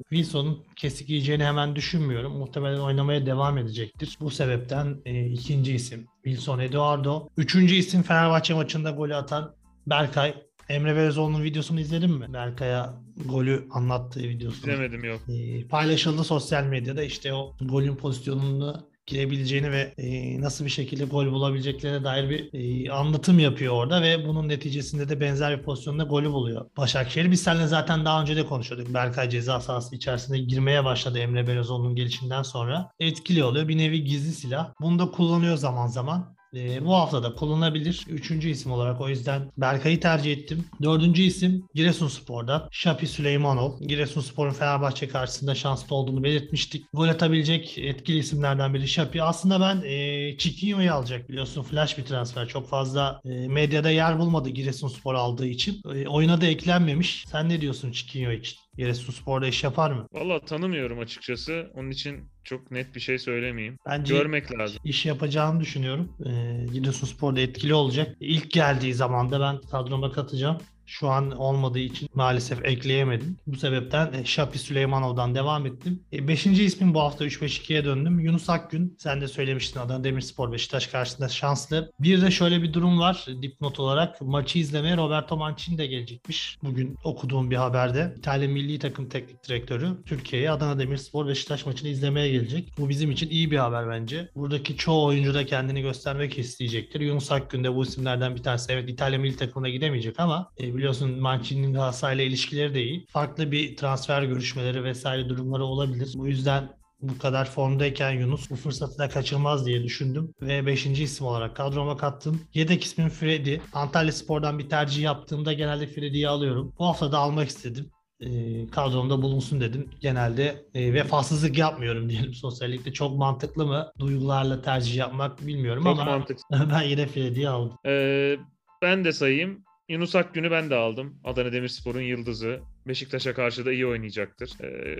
Wilson'un 0.09 0.63
kesik 0.75 1.09
yiyeceğini 1.09 1.43
hemen 1.43 1.75
düşünmüyorum. 1.75 2.37
Muhtemelen 2.37 2.79
oynamaya 2.79 3.25
devam 3.25 3.57
edecektir. 3.57 4.17
Bu 4.21 4.29
sebepten 4.29 4.97
e, 5.05 5.25
ikinci 5.25 5.73
isim 5.73 6.07
Wilson 6.23 6.59
Eduardo. 6.59 7.27
Üçüncü 7.37 7.75
isim 7.75 8.03
Fenerbahçe 8.03 8.53
maçında 8.53 8.91
golü 8.91 9.15
atan 9.15 9.55
Berkay. 9.87 10.33
Emre 10.69 10.95
Belözoğlu'nun 10.95 11.43
videosunu 11.43 11.79
izledin 11.79 12.11
mi? 12.11 12.33
Berkay'a 12.33 12.93
golü 13.25 13.67
anlattığı 13.71 14.19
videosunu. 14.19 14.71
İzlemedim 14.71 15.03
yok. 15.03 15.21
E, 15.29 15.67
paylaşıldı 15.67 16.23
sosyal 16.23 16.63
medyada 16.63 17.03
işte 17.03 17.33
o 17.33 17.55
golün 17.61 17.95
pozisyonunu 17.95 18.90
girebileceğini 19.05 19.71
ve 19.71 19.93
e, 19.97 20.41
nasıl 20.41 20.65
bir 20.65 20.69
şekilde 20.69 21.05
gol 21.05 21.31
bulabileceklerine 21.31 22.03
dair 22.03 22.29
bir 22.29 22.49
e, 22.53 22.91
anlatım 22.91 23.39
yapıyor 23.39 23.73
orada 23.73 24.01
ve 24.01 24.27
bunun 24.27 24.49
neticesinde 24.49 25.09
de 25.09 25.19
benzer 25.19 25.57
bir 25.57 25.63
pozisyonda 25.63 26.03
golü 26.03 26.31
buluyor. 26.31 26.69
Başakşehir 26.77 27.31
biz 27.31 27.43
seninle 27.43 27.67
zaten 27.67 28.05
daha 28.05 28.21
önce 28.21 28.35
de 28.35 28.45
konuşuyorduk. 28.45 28.93
Berkay 28.93 29.29
ceza 29.29 29.59
sahası 29.59 29.95
içerisinde 29.95 30.37
girmeye 30.37 30.85
başladı 30.85 31.19
Emre 31.19 31.47
Belözoğlu'nun 31.47 31.95
gelişinden 31.95 32.43
sonra. 32.43 32.91
Etkili 32.99 33.43
oluyor. 33.43 33.67
Bir 33.67 33.77
nevi 33.77 34.03
gizli 34.03 34.33
silah. 34.33 34.73
Bunu 34.81 34.99
da 34.99 35.11
kullanıyor 35.11 35.57
zaman 35.57 35.87
zaman. 35.87 36.35
E, 36.55 36.85
bu 36.85 36.93
hafta 36.93 37.23
da 37.23 37.35
kullanılabilir. 37.35 38.05
Üçüncü 38.09 38.49
isim 38.49 38.71
olarak 38.71 39.01
o 39.01 39.09
yüzden 39.09 39.51
Berkay'ı 39.57 39.99
tercih 39.99 40.31
ettim. 40.31 40.65
Dördüncü 40.83 41.21
isim 41.21 41.67
Giresunspor'da 41.73 42.67
Şapi 42.71 43.07
Süleymanov. 43.07 43.79
Giresunspor'un 43.81 44.53
Fenerbahçe 44.53 45.07
karşısında 45.07 45.55
şanslı 45.55 45.95
olduğunu 45.95 46.23
belirtmiştik. 46.23 46.85
Gol 46.93 47.07
atabilecek 47.07 47.77
etkili 47.77 48.17
isimlerden 48.17 48.73
biri 48.73 48.87
Şapi. 48.87 49.23
Aslında 49.23 49.61
ben 49.61 49.81
e, 49.85 50.37
Chiquinho'yu 50.37 50.93
alacak 50.93 51.29
biliyorsun. 51.29 51.63
Flash 51.63 51.97
bir 51.97 52.05
transfer. 52.05 52.47
Çok 52.47 52.69
fazla 52.69 53.21
e, 53.25 53.47
medyada 53.47 53.89
yer 53.89 54.19
bulmadı 54.19 54.49
Giresunspor 54.49 55.13
aldığı 55.15 55.47
için. 55.47 55.81
E, 55.95 56.07
oyuna 56.07 56.41
da 56.41 56.45
eklenmemiş. 56.45 57.25
Sen 57.31 57.49
ne 57.49 57.61
diyorsun 57.61 57.91
Chiquinho 57.91 58.31
için? 58.31 58.57
Giresunspor'da 58.77 59.47
iş 59.47 59.63
yapar 59.63 59.91
mı? 59.91 60.07
Valla 60.13 60.39
tanımıyorum 60.39 60.99
açıkçası. 60.99 61.71
Onun 61.75 61.89
için 61.91 62.29
çok 62.43 62.71
net 62.71 62.95
bir 62.95 62.99
şey 62.99 63.19
söylemeyeyim. 63.19 63.77
Bence 63.85 64.13
Görmek 64.17 64.57
lazım. 64.59 64.79
iş 64.83 65.05
yapacağını 65.05 65.59
düşünüyorum. 65.59 66.17
Ee, 66.25 66.65
Giresunspor'da 66.73 67.39
etkili 67.41 67.73
olacak. 67.73 68.15
İlk 68.19 68.51
geldiği 68.51 68.93
zaman 68.93 69.31
da 69.31 69.39
ben 69.39 69.61
kadroma 69.71 70.11
katacağım. 70.11 70.57
Şu 70.85 71.09
an 71.09 71.31
olmadığı 71.31 71.79
için 71.79 72.09
maalesef 72.13 72.65
ekleyemedim. 72.65 73.37
Bu 73.47 73.55
sebepten 73.55 74.13
e, 74.13 74.25
Şapi 74.25 74.59
Süleymanov'dan 74.59 75.35
devam 75.35 75.65
ettim. 75.65 76.03
E, 76.13 76.27
beşinci 76.27 76.63
ismim 76.63 76.93
bu 76.93 76.99
hafta 76.99 77.25
3-5-2'ye 77.25 77.85
döndüm. 77.85 78.19
Yunus 78.19 78.49
Akgün. 78.49 78.97
Sen 78.99 79.21
de 79.21 79.27
söylemiştin 79.27 79.79
Adana 79.79 80.03
Demirspor 80.03 80.51
Beşiktaş 80.51 80.87
karşısında 80.87 81.29
şanslı. 81.29 81.91
Bir 81.99 82.21
de 82.21 82.31
şöyle 82.31 82.63
bir 82.63 82.73
durum 82.73 82.99
var 82.99 83.25
dipnot 83.41 83.79
olarak. 83.79 84.21
Maçı 84.21 84.59
izlemeye 84.59 84.97
Roberto 84.97 85.37
Mancini 85.37 85.77
de 85.77 85.87
gelecekmiş. 85.87 86.57
Bugün 86.63 86.97
okuduğum 87.03 87.51
bir 87.51 87.55
haberde. 87.55 88.13
İtalya 88.17 88.47
milli 88.47 88.79
takım 88.79 89.09
teknik 89.09 89.47
direktörü 89.47 90.03
Türkiye'ye 90.05 90.51
Adana 90.51 90.79
Demirspor 90.79 91.27
Beşiktaş 91.27 91.65
maçını 91.65 91.89
izlemeye 91.89 92.31
gelecek. 92.31 92.69
Bu 92.77 92.89
bizim 92.89 93.11
için 93.11 93.29
iyi 93.29 93.51
bir 93.51 93.57
haber 93.57 93.89
bence. 93.89 94.29
Buradaki 94.35 94.77
çoğu 94.77 95.05
oyuncu 95.05 95.33
da 95.33 95.45
kendini 95.45 95.81
göstermek 95.81 96.37
isteyecektir. 96.37 96.99
Yunus 96.99 97.31
Akgün 97.31 97.63
de 97.63 97.75
bu 97.75 97.83
isimlerden 97.83 98.35
bir 98.35 98.43
tanesi. 98.43 98.71
Evet 98.71 98.89
İtalya 98.89 99.19
milli 99.19 99.35
takımına 99.35 99.69
gidemeyecek 99.69 100.19
ama 100.19 100.51
e, 100.57 100.70
biliyorsun 100.75 101.19
Mancini'nin 101.19 101.73
Galatasaray'la 101.73 102.23
ilişkileri 102.23 102.73
de 102.73 102.83
iyi. 102.83 103.05
Farklı 103.09 103.51
bir 103.51 103.77
transfer 103.77 104.23
görüşmeleri 104.23 104.83
vesaire 104.83 105.29
durumları 105.29 105.63
olabilir. 105.63 106.11
Bu 106.15 106.27
yüzden 106.27 106.69
bu 107.01 107.17
kadar 107.17 107.45
formdayken 107.45 108.11
Yunus 108.11 108.49
bu 108.49 108.55
fırsatı 108.55 108.97
da 108.97 109.09
kaçırmaz 109.09 109.65
diye 109.65 109.83
düşündüm 109.83 110.33
ve 110.41 110.65
5. 110.65 110.85
isim 110.85 111.25
olarak 111.25 111.55
kadroma 111.55 111.97
kattım. 111.97 112.41
Yedek 112.53 112.83
ismim 112.83 113.09
Freddy. 113.09 113.57
Antalya 113.73 114.11
Spor'dan 114.11 114.59
bir 114.59 114.69
tercih 114.69 115.03
yaptığımda 115.03 115.53
genelde 115.53 115.87
Freddy'yi 115.87 116.27
alıyorum. 116.27 116.73
Bu 116.79 116.85
hafta 116.85 117.11
da 117.11 117.17
almak 117.17 117.49
istedim. 117.49 117.89
E, 118.19 118.29
kadromda 118.67 119.21
bulunsun 119.21 119.61
dedim. 119.61 119.89
Genelde 120.01 120.65
e, 120.73 120.93
vefasızlık 120.93 121.57
yapmıyorum 121.57 122.09
diyelim 122.09 122.33
sosyallikte. 122.33 122.93
Çok 122.93 123.17
mantıklı 123.17 123.65
mı? 123.65 123.91
Duygularla 123.99 124.61
tercih 124.61 124.95
yapmak 124.95 125.47
bilmiyorum 125.47 125.83
Çok 125.83 125.99
ama 125.99 126.11
mantıklı. 126.11 126.69
ben 126.73 126.81
yine 126.81 127.07
Freddy'yi 127.07 127.49
aldım. 127.49 127.77
Ee, 127.85 128.37
ben 128.81 129.05
de 129.05 129.11
sayayım. 129.11 129.63
Yunus 129.89 130.15
Akgün'ü 130.15 130.51
ben 130.51 130.69
de 130.69 130.75
aldım. 130.75 131.19
Adana 131.23 131.53
Demirspor'un 131.53 132.01
yıldızı. 132.01 132.59
Beşiktaş'a 132.87 133.33
karşı 133.33 133.65
da 133.65 133.71
iyi 133.71 133.87
oynayacaktır. 133.87 134.51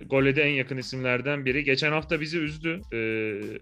Gole 0.06 0.36
de 0.36 0.44
en 0.44 0.54
yakın 0.54 0.78
isimlerden 0.78 1.46
biri. 1.46 1.64
Geçen 1.64 1.92
hafta 1.92 2.22
bizi 2.22 2.38
üzdü 2.38 2.82
e, 2.94 3.00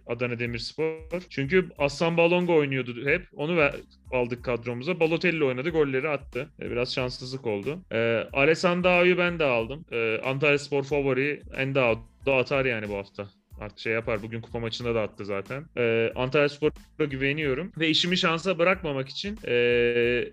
Adana 0.08 0.40
Demirspor. 0.40 1.24
Çünkü 1.30 1.70
Aslan 1.78 2.18
Balongo 2.18 2.56
oynuyordu 2.56 3.06
hep. 3.06 3.28
Onu 3.34 3.58
ver, 3.58 3.76
aldık 4.12 4.46
kadromuza. 4.46 5.00
Balotelli 5.00 5.44
oynadı, 5.44 5.70
golleri 5.70 6.10
attı. 6.10 6.50
Ee, 6.62 6.72
biraz 6.72 6.94
şanssızlık 6.94 7.48
oldu. 7.48 7.86
Ee, 7.92 8.24
Alessandro'yu 8.34 9.18
ben 9.18 9.40
de 9.40 9.44
aldım. 9.44 9.86
Ee, 9.92 10.22
Antalya 10.26 10.60
Spor 10.60 10.84
favori 10.84 11.42
Endao 11.58 12.08
da 12.26 12.36
atar 12.36 12.66
yani 12.66 12.90
bu 12.90 12.96
hafta 12.96 13.30
artık 13.62 13.80
şey 13.80 13.94
yapar. 13.94 14.24
Bugün 14.24 14.42
kupa 14.42 14.60
maçında 14.60 14.96
da 14.96 15.02
attı 15.02 15.26
zaten. 15.26 15.66
Ee, 15.78 16.12
Antalya 16.16 16.50
Spor'a 16.50 17.06
güveniyorum. 17.06 17.72
Ve 17.80 17.90
işimi 17.90 18.18
şansa 18.18 18.60
bırakmamak 18.60 19.10
için 19.10 19.40
e, 19.48 19.54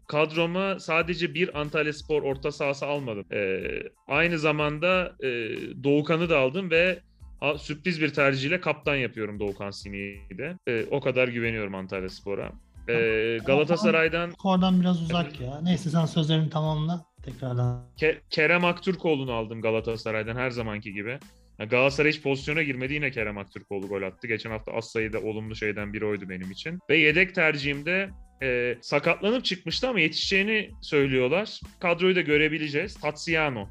kadroma 0.08 0.78
sadece 0.80 1.34
bir 1.34 1.60
Antalya 1.60 1.92
Spor 1.92 2.22
orta 2.22 2.52
sahası 2.52 2.86
almadım. 2.86 3.24
E, 3.32 3.60
aynı 4.08 4.38
zamanda 4.38 5.16
e, 5.22 5.28
Doğukan'ı 5.84 6.30
da 6.30 6.38
aldım 6.38 6.70
ve 6.70 6.98
a, 7.40 7.58
sürpriz 7.58 8.00
bir 8.00 8.08
tercihle 8.08 8.60
kaptan 8.60 8.96
yapıyorum 8.96 9.40
Doğukan 9.40 9.70
Sini'yi 9.70 10.38
de. 10.38 10.56
E, 10.68 10.84
o 10.90 11.00
kadar 11.00 11.28
güveniyorum 11.28 11.74
Antalya 11.74 12.08
Spor'a. 12.08 12.52
E, 12.88 13.38
Galatasaray'dan 13.46 14.30
Skordan 14.30 14.80
biraz 14.80 15.02
uzak 15.02 15.40
ya. 15.40 15.60
Neyse 15.62 15.90
sen 15.90 16.06
sözlerini 16.06 16.50
tamamla. 16.50 17.04
Tekrardan. 17.24 17.84
Ke- 18.00 18.20
Kerem 18.30 18.64
Aktürkoğlu'nu 18.64 19.32
aldım 19.32 19.60
Galatasaray'dan 19.62 20.36
her 20.36 20.50
zamanki 20.50 20.92
gibi. 20.92 21.18
Galatasaray 21.64 22.12
hiç 22.12 22.22
pozisyona 22.22 22.62
girmedi 22.62 22.94
yine 22.94 23.10
Kerem 23.10 23.38
Aktürkoğlu 23.38 23.88
gol 23.88 24.02
attı. 24.02 24.26
Geçen 24.26 24.50
hafta 24.50 24.72
az 24.72 24.84
sayıda 24.90 25.20
olumlu 25.20 25.56
şeyden 25.56 25.92
biri 25.92 26.06
oydu 26.06 26.28
benim 26.28 26.50
için. 26.50 26.78
Ve 26.90 26.98
yedek 26.98 27.34
tercihimde 27.34 28.10
e, 28.42 28.78
sakatlanıp 28.82 29.44
çıkmıştı 29.44 29.88
ama 29.88 30.00
yetişeceğini 30.00 30.70
söylüyorlar. 30.82 31.60
Kadroyu 31.80 32.16
da 32.16 32.20
görebileceğiz. 32.20 32.94
Tatsiano 32.94 33.68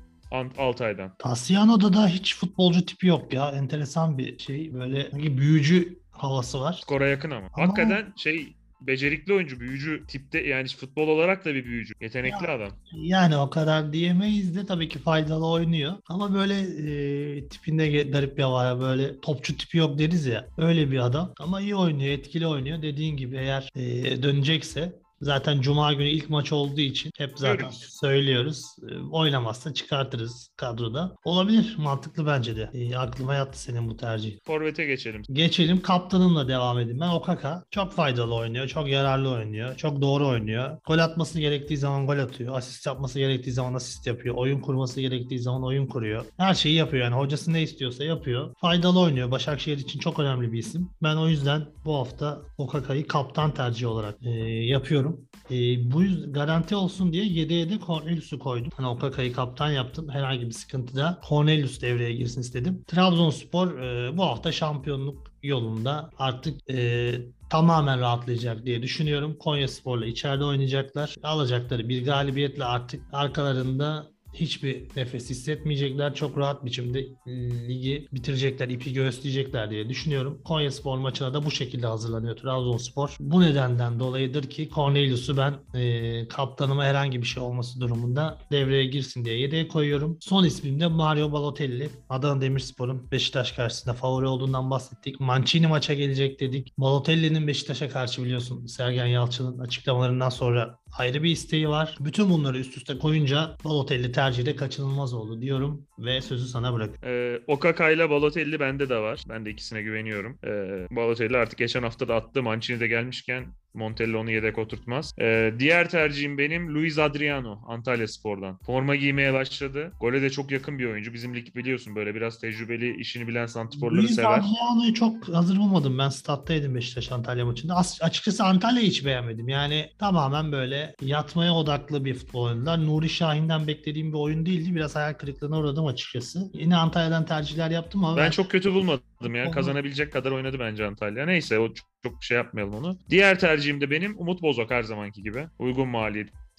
Altay'dan. 0.58 1.16
Tassiano'da 1.20 1.94
da 1.94 2.08
hiç 2.08 2.36
futbolcu 2.36 2.86
tipi 2.86 3.08
yok 3.08 3.34
ya. 3.34 3.50
Enteresan 3.52 4.18
bir 4.18 4.40
şey. 4.40 4.74
Böyle 4.74 5.12
büyücü 5.38 6.00
havası 6.12 6.60
var. 6.60 6.74
Skora 6.82 7.08
yakın 7.08 7.32
ama. 7.32 7.50
Ama- 7.54 7.68
Hakikaten 7.68 8.14
şey 8.18 8.56
becerikli 8.88 9.34
oyuncu, 9.34 9.60
büyücü 9.60 10.04
tipte 10.08 10.40
yani 10.40 10.68
futbol 10.68 11.08
olarak 11.08 11.46
da 11.46 11.54
bir 11.54 11.66
büyücü. 11.66 11.94
Yetenekli 12.02 12.48
adam. 12.48 12.70
Yani 12.96 13.38
o 13.38 13.50
kadar 13.50 13.94
diyemeyiz 13.94 14.56
de 14.56 14.66
tabii 14.66 14.90
ki 14.90 15.00
faydalı 15.00 15.48
oynuyor. 15.48 15.94
Ama 16.10 16.34
böyle 16.34 16.60
e, 16.60 17.48
tipinde 17.48 18.04
garip 18.04 18.38
bir 18.38 18.44
var. 18.44 18.80
Böyle 18.80 19.20
topçu 19.22 19.58
tipi 19.58 19.78
yok 19.78 20.00
deriz 20.00 20.26
ya. 20.26 20.48
Öyle 20.58 20.92
bir 20.92 21.06
adam. 21.06 21.34
Ama 21.40 21.62
iyi 21.62 21.76
oynuyor, 21.76 22.14
etkili 22.14 22.48
oynuyor. 22.48 22.82
Dediğin 22.82 23.18
gibi 23.18 23.38
eğer 23.38 23.70
e, 23.76 24.24
dönecekse 24.24 25.05
Zaten 25.22 25.62
Cuma 25.62 25.94
günü 25.94 26.10
ilk 26.10 26.30
maç 26.30 26.52
olduğu 26.52 26.82
için 26.82 27.12
hep 27.18 27.32
zaten 27.36 27.58
Görürüz. 27.58 27.78
söylüyoruz. 28.02 28.66
E, 28.92 28.96
Oynamazsa 29.12 29.74
çıkartırız 29.74 30.50
kadroda. 30.58 31.16
Olabilir. 31.26 31.76
Mantıklı 31.78 32.26
bence 32.26 32.56
de. 32.56 32.70
E, 32.74 32.96
aklıma 32.96 33.36
yattı 33.36 33.60
senin 33.62 33.90
bu 33.90 33.98
tercih. 33.98 34.38
Forvet'e 34.44 34.86
geçelim. 34.86 35.22
Geçelim 35.32 35.82
kaptanımla 35.82 36.48
devam 36.48 36.80
edeyim. 36.80 37.00
Ben 37.02 37.10
Okaka 37.10 37.64
çok 37.72 37.92
faydalı 37.94 38.36
oynuyor, 38.36 38.68
çok 38.68 38.88
yararlı 38.90 39.30
oynuyor, 39.32 39.76
çok 39.78 40.02
doğru 40.02 40.28
oynuyor. 40.28 40.78
Gol 40.88 40.98
atması 41.00 41.40
gerektiği 41.40 41.78
zaman 41.78 42.08
gol 42.08 42.18
atıyor, 42.20 42.58
asist 42.58 42.86
yapması 42.88 43.20
gerektiği 43.20 43.52
zaman 43.52 43.74
asist 43.74 44.08
yapıyor, 44.08 44.36
oyun 44.36 44.60
kurması 44.60 45.02
gerektiği 45.02 45.40
zaman 45.40 45.64
oyun 45.64 45.88
kuruyor. 45.88 46.26
Her 46.38 46.54
şeyi 46.54 46.76
yapıyor 46.76 47.04
yani 47.04 47.16
hocası 47.16 47.54
ne 47.54 47.62
istiyorsa 47.62 48.04
yapıyor. 48.04 48.54
Faydalı 48.62 49.00
oynuyor. 49.00 49.32
Başakşehir 49.32 49.78
için 49.78 50.00
çok 50.00 50.20
önemli 50.20 50.52
bir 50.52 50.58
isim. 50.60 50.90
Ben 51.04 51.16
o 51.16 51.28
yüzden 51.28 51.66
bu 51.86 51.96
hafta 51.96 52.42
Okaka'yı 52.58 53.08
kaptan 53.08 53.54
tercihi 53.54 53.88
olarak 53.88 54.16
e, 54.22 54.30
yapıyorum. 54.66 55.15
E, 55.52 55.92
bu 55.92 56.04
garanti 56.34 56.76
olsun 56.76 57.14
diye 57.14 57.26
7'ye 57.26 57.70
de 57.70 57.80
Cornelius'u 57.86 58.40
koydum. 58.40 58.72
Hani 58.76 58.88
Okaka'yı 58.88 59.34
kaptan 59.34 59.72
yaptım. 59.72 60.10
Herhangi 60.10 60.48
bir 60.48 60.52
sıkıntıda 60.52 61.22
Cornelius 61.30 61.82
devreye 61.82 62.14
girsin 62.14 62.42
istedim. 62.42 62.84
Trabzonspor 62.88 63.80
e, 63.80 64.18
bu 64.18 64.24
hafta 64.24 64.52
şampiyonluk 64.52 65.32
yolunda 65.44 66.10
artık 66.18 66.70
e, 66.70 67.12
tamamen 67.50 68.00
rahatlayacak 68.00 68.66
diye 68.66 68.82
düşünüyorum. 68.82 69.38
Konya 69.40 69.68
Spor'la 69.68 70.06
içeride 70.06 70.44
oynayacaklar. 70.44 71.16
Alacakları 71.24 71.90
bir 71.90 72.06
galibiyetle 72.06 72.66
artık 72.66 73.02
arkalarında 73.14 74.15
hiçbir 74.36 74.88
nefes 74.96 75.30
hissetmeyecekler. 75.30 76.16
Çok 76.16 76.38
rahat 76.38 76.66
biçimde 76.66 77.00
e, 77.00 77.32
ligi 77.68 78.08
bitirecekler, 78.14 78.70
ipi 78.70 78.94
göğüsleyecekler 78.94 79.70
diye 79.70 79.90
düşünüyorum. 79.90 80.42
Konya 80.46 80.72
Spor 80.72 80.98
maçına 80.98 81.34
da 81.34 81.46
bu 81.46 81.52
şekilde 81.52 81.88
hazırlanıyor 81.88 82.36
Trabzonspor. 82.36 83.16
Bu 83.20 83.42
nedenden 83.42 84.00
dolayıdır 84.00 84.50
ki 84.50 84.70
Cornelius'u 84.76 85.38
ben 85.38 85.80
e, 85.80 86.28
kaptanıma 86.28 86.86
herhangi 86.86 87.22
bir 87.22 87.28
şey 87.28 87.44
olması 87.44 87.80
durumunda 87.82 88.38
devreye 88.52 88.86
girsin 88.86 89.26
diye 89.26 89.40
yedeğe 89.40 89.68
koyuyorum. 89.68 90.18
Son 90.22 90.44
ismim 90.44 90.80
de 90.80 90.88
Mario 90.88 91.32
Balotelli. 91.32 91.90
Adana 92.10 92.42
Demirspor'un 92.42 93.12
Beşiktaş 93.12 93.52
karşısında 93.52 93.94
favori 93.94 94.28
olduğundan 94.28 94.72
bahsettik. 94.72 95.20
Mancini 95.20 95.68
maça 95.68 95.94
gelecek 95.94 96.40
dedik. 96.40 96.74
Balotelli'nin 96.78 97.48
Beşiktaş'a 97.48 97.90
karşı 97.90 98.24
biliyorsun 98.24 98.66
Sergen 98.66 99.06
Yalçın'ın 99.06 99.60
açıklamalarından 99.60 100.30
sonra 100.30 100.80
ayrı 100.98 101.24
bir 101.24 101.30
isteği 101.30 101.70
var. 101.70 101.98
Bütün 102.00 102.30
bunları 102.30 102.58
üst 102.58 102.78
üste 102.78 102.98
koyunca 102.98 103.58
Balotelli 103.64 104.12
tercihi 104.12 104.46
de 104.46 104.56
kaçınılmaz 104.56 105.14
oldu 105.14 105.42
diyorum 105.42 105.88
ve 106.00 106.22
sözü 106.22 106.48
sana 106.48 106.74
bırakıyorum. 106.74 107.10
Ee, 107.10 107.40
Okaka 107.48 107.90
ile 107.90 108.10
Balotelli 108.10 108.60
bende 108.60 108.90
de 108.90 108.98
var. 108.98 109.24
Ben 109.30 109.46
de 109.46 109.50
ikisine 109.50 109.82
güveniyorum. 109.82 110.40
Ee, 110.44 110.88
Balotelli 110.96 111.38
artık 111.38 111.60
geçen 111.60 111.84
hafta 111.84 112.08
da 112.08 112.16
attı. 112.16 112.44
Mancini 112.44 112.80
de 112.80 112.88
gelmişken 112.88 113.46
Montella 113.76 114.18
onu 114.18 114.32
yedek 114.32 114.58
oturtmaz. 114.58 115.14
Ee, 115.22 115.54
diğer 115.60 115.90
tercihim 115.90 116.38
benim 116.38 116.76
Luis 116.76 117.00
Adriano 117.00 117.60
Antalya 117.68 118.08
Spor'dan. 118.08 118.58
Forma 118.66 118.96
giymeye 118.96 119.34
başladı. 119.34 119.92
Gole 120.00 120.22
de 120.22 120.30
çok 120.30 120.52
yakın 120.52 120.80
bir 120.80 120.86
oyuncu. 120.86 121.14
Bizim 121.14 121.36
lig 121.36 121.56
biliyorsun 121.56 121.96
böyle 121.96 122.16
biraz 122.16 122.40
tecrübeli, 122.40 122.96
işini 122.96 123.28
bilen 123.28 123.46
santiforları 123.46 124.02
Luis 124.02 124.16
sever. 124.16 124.30
Adriano'yu 124.40 124.94
çok 124.94 125.28
hazır 125.28 125.58
bulmadım. 125.58 125.98
Ben 125.98 126.10
stat'taydım 126.10 126.76
Beşiktaş 126.76 127.12
Antalya 127.12 127.46
maçında. 127.46 127.76
As- 127.76 128.02
açıkçası 128.02 128.44
Antalya'yı 128.44 128.88
hiç 128.88 129.06
beğenmedim. 129.06 129.50
Yani 129.50 129.90
tamamen 130.00 130.52
böyle 130.52 130.96
yatmaya 131.02 131.54
odaklı 131.54 132.06
bir 132.06 132.14
futbol 132.14 132.44
oynadılar. 132.44 132.86
Nuri 132.86 133.10
Şahin'den 133.10 133.68
beklediğim 133.68 134.14
bir 134.14 134.18
oyun 134.18 134.46
değildi. 134.46 134.76
Biraz 134.76 134.96
hayal 134.96 135.14
kırıklığına 135.14 135.60
uğradım 135.60 135.86
açıkçası. 135.86 136.50
Yine 136.54 136.76
Antalya'dan 136.76 137.26
tercihler 137.26 137.72
yaptım 137.72 138.06
ama 138.06 138.18
Ben 138.18 138.32
çok 138.32 138.52
kötü 138.52 138.74
bulmadım 138.74 139.36
ya. 139.36 139.52
Kazanabilecek 139.52 140.14
kadar 140.14 140.32
oynadı 140.32 140.58
bence 140.60 140.86
Antalya. 140.86 141.26
Neyse 141.26 141.60
o 141.60 141.74
çok 142.06 142.24
şey 142.24 142.38
yapmayalım 142.38 142.76
onu. 142.76 142.98
Diğer 143.10 143.40
tercihim 143.40 143.82
de 143.82 143.92
benim 143.92 144.20
Umut 144.20 144.42
Bozok 144.42 144.72
her 144.72 144.84
zamanki 144.84 145.24
gibi. 145.24 145.48
Uygun 145.60 145.88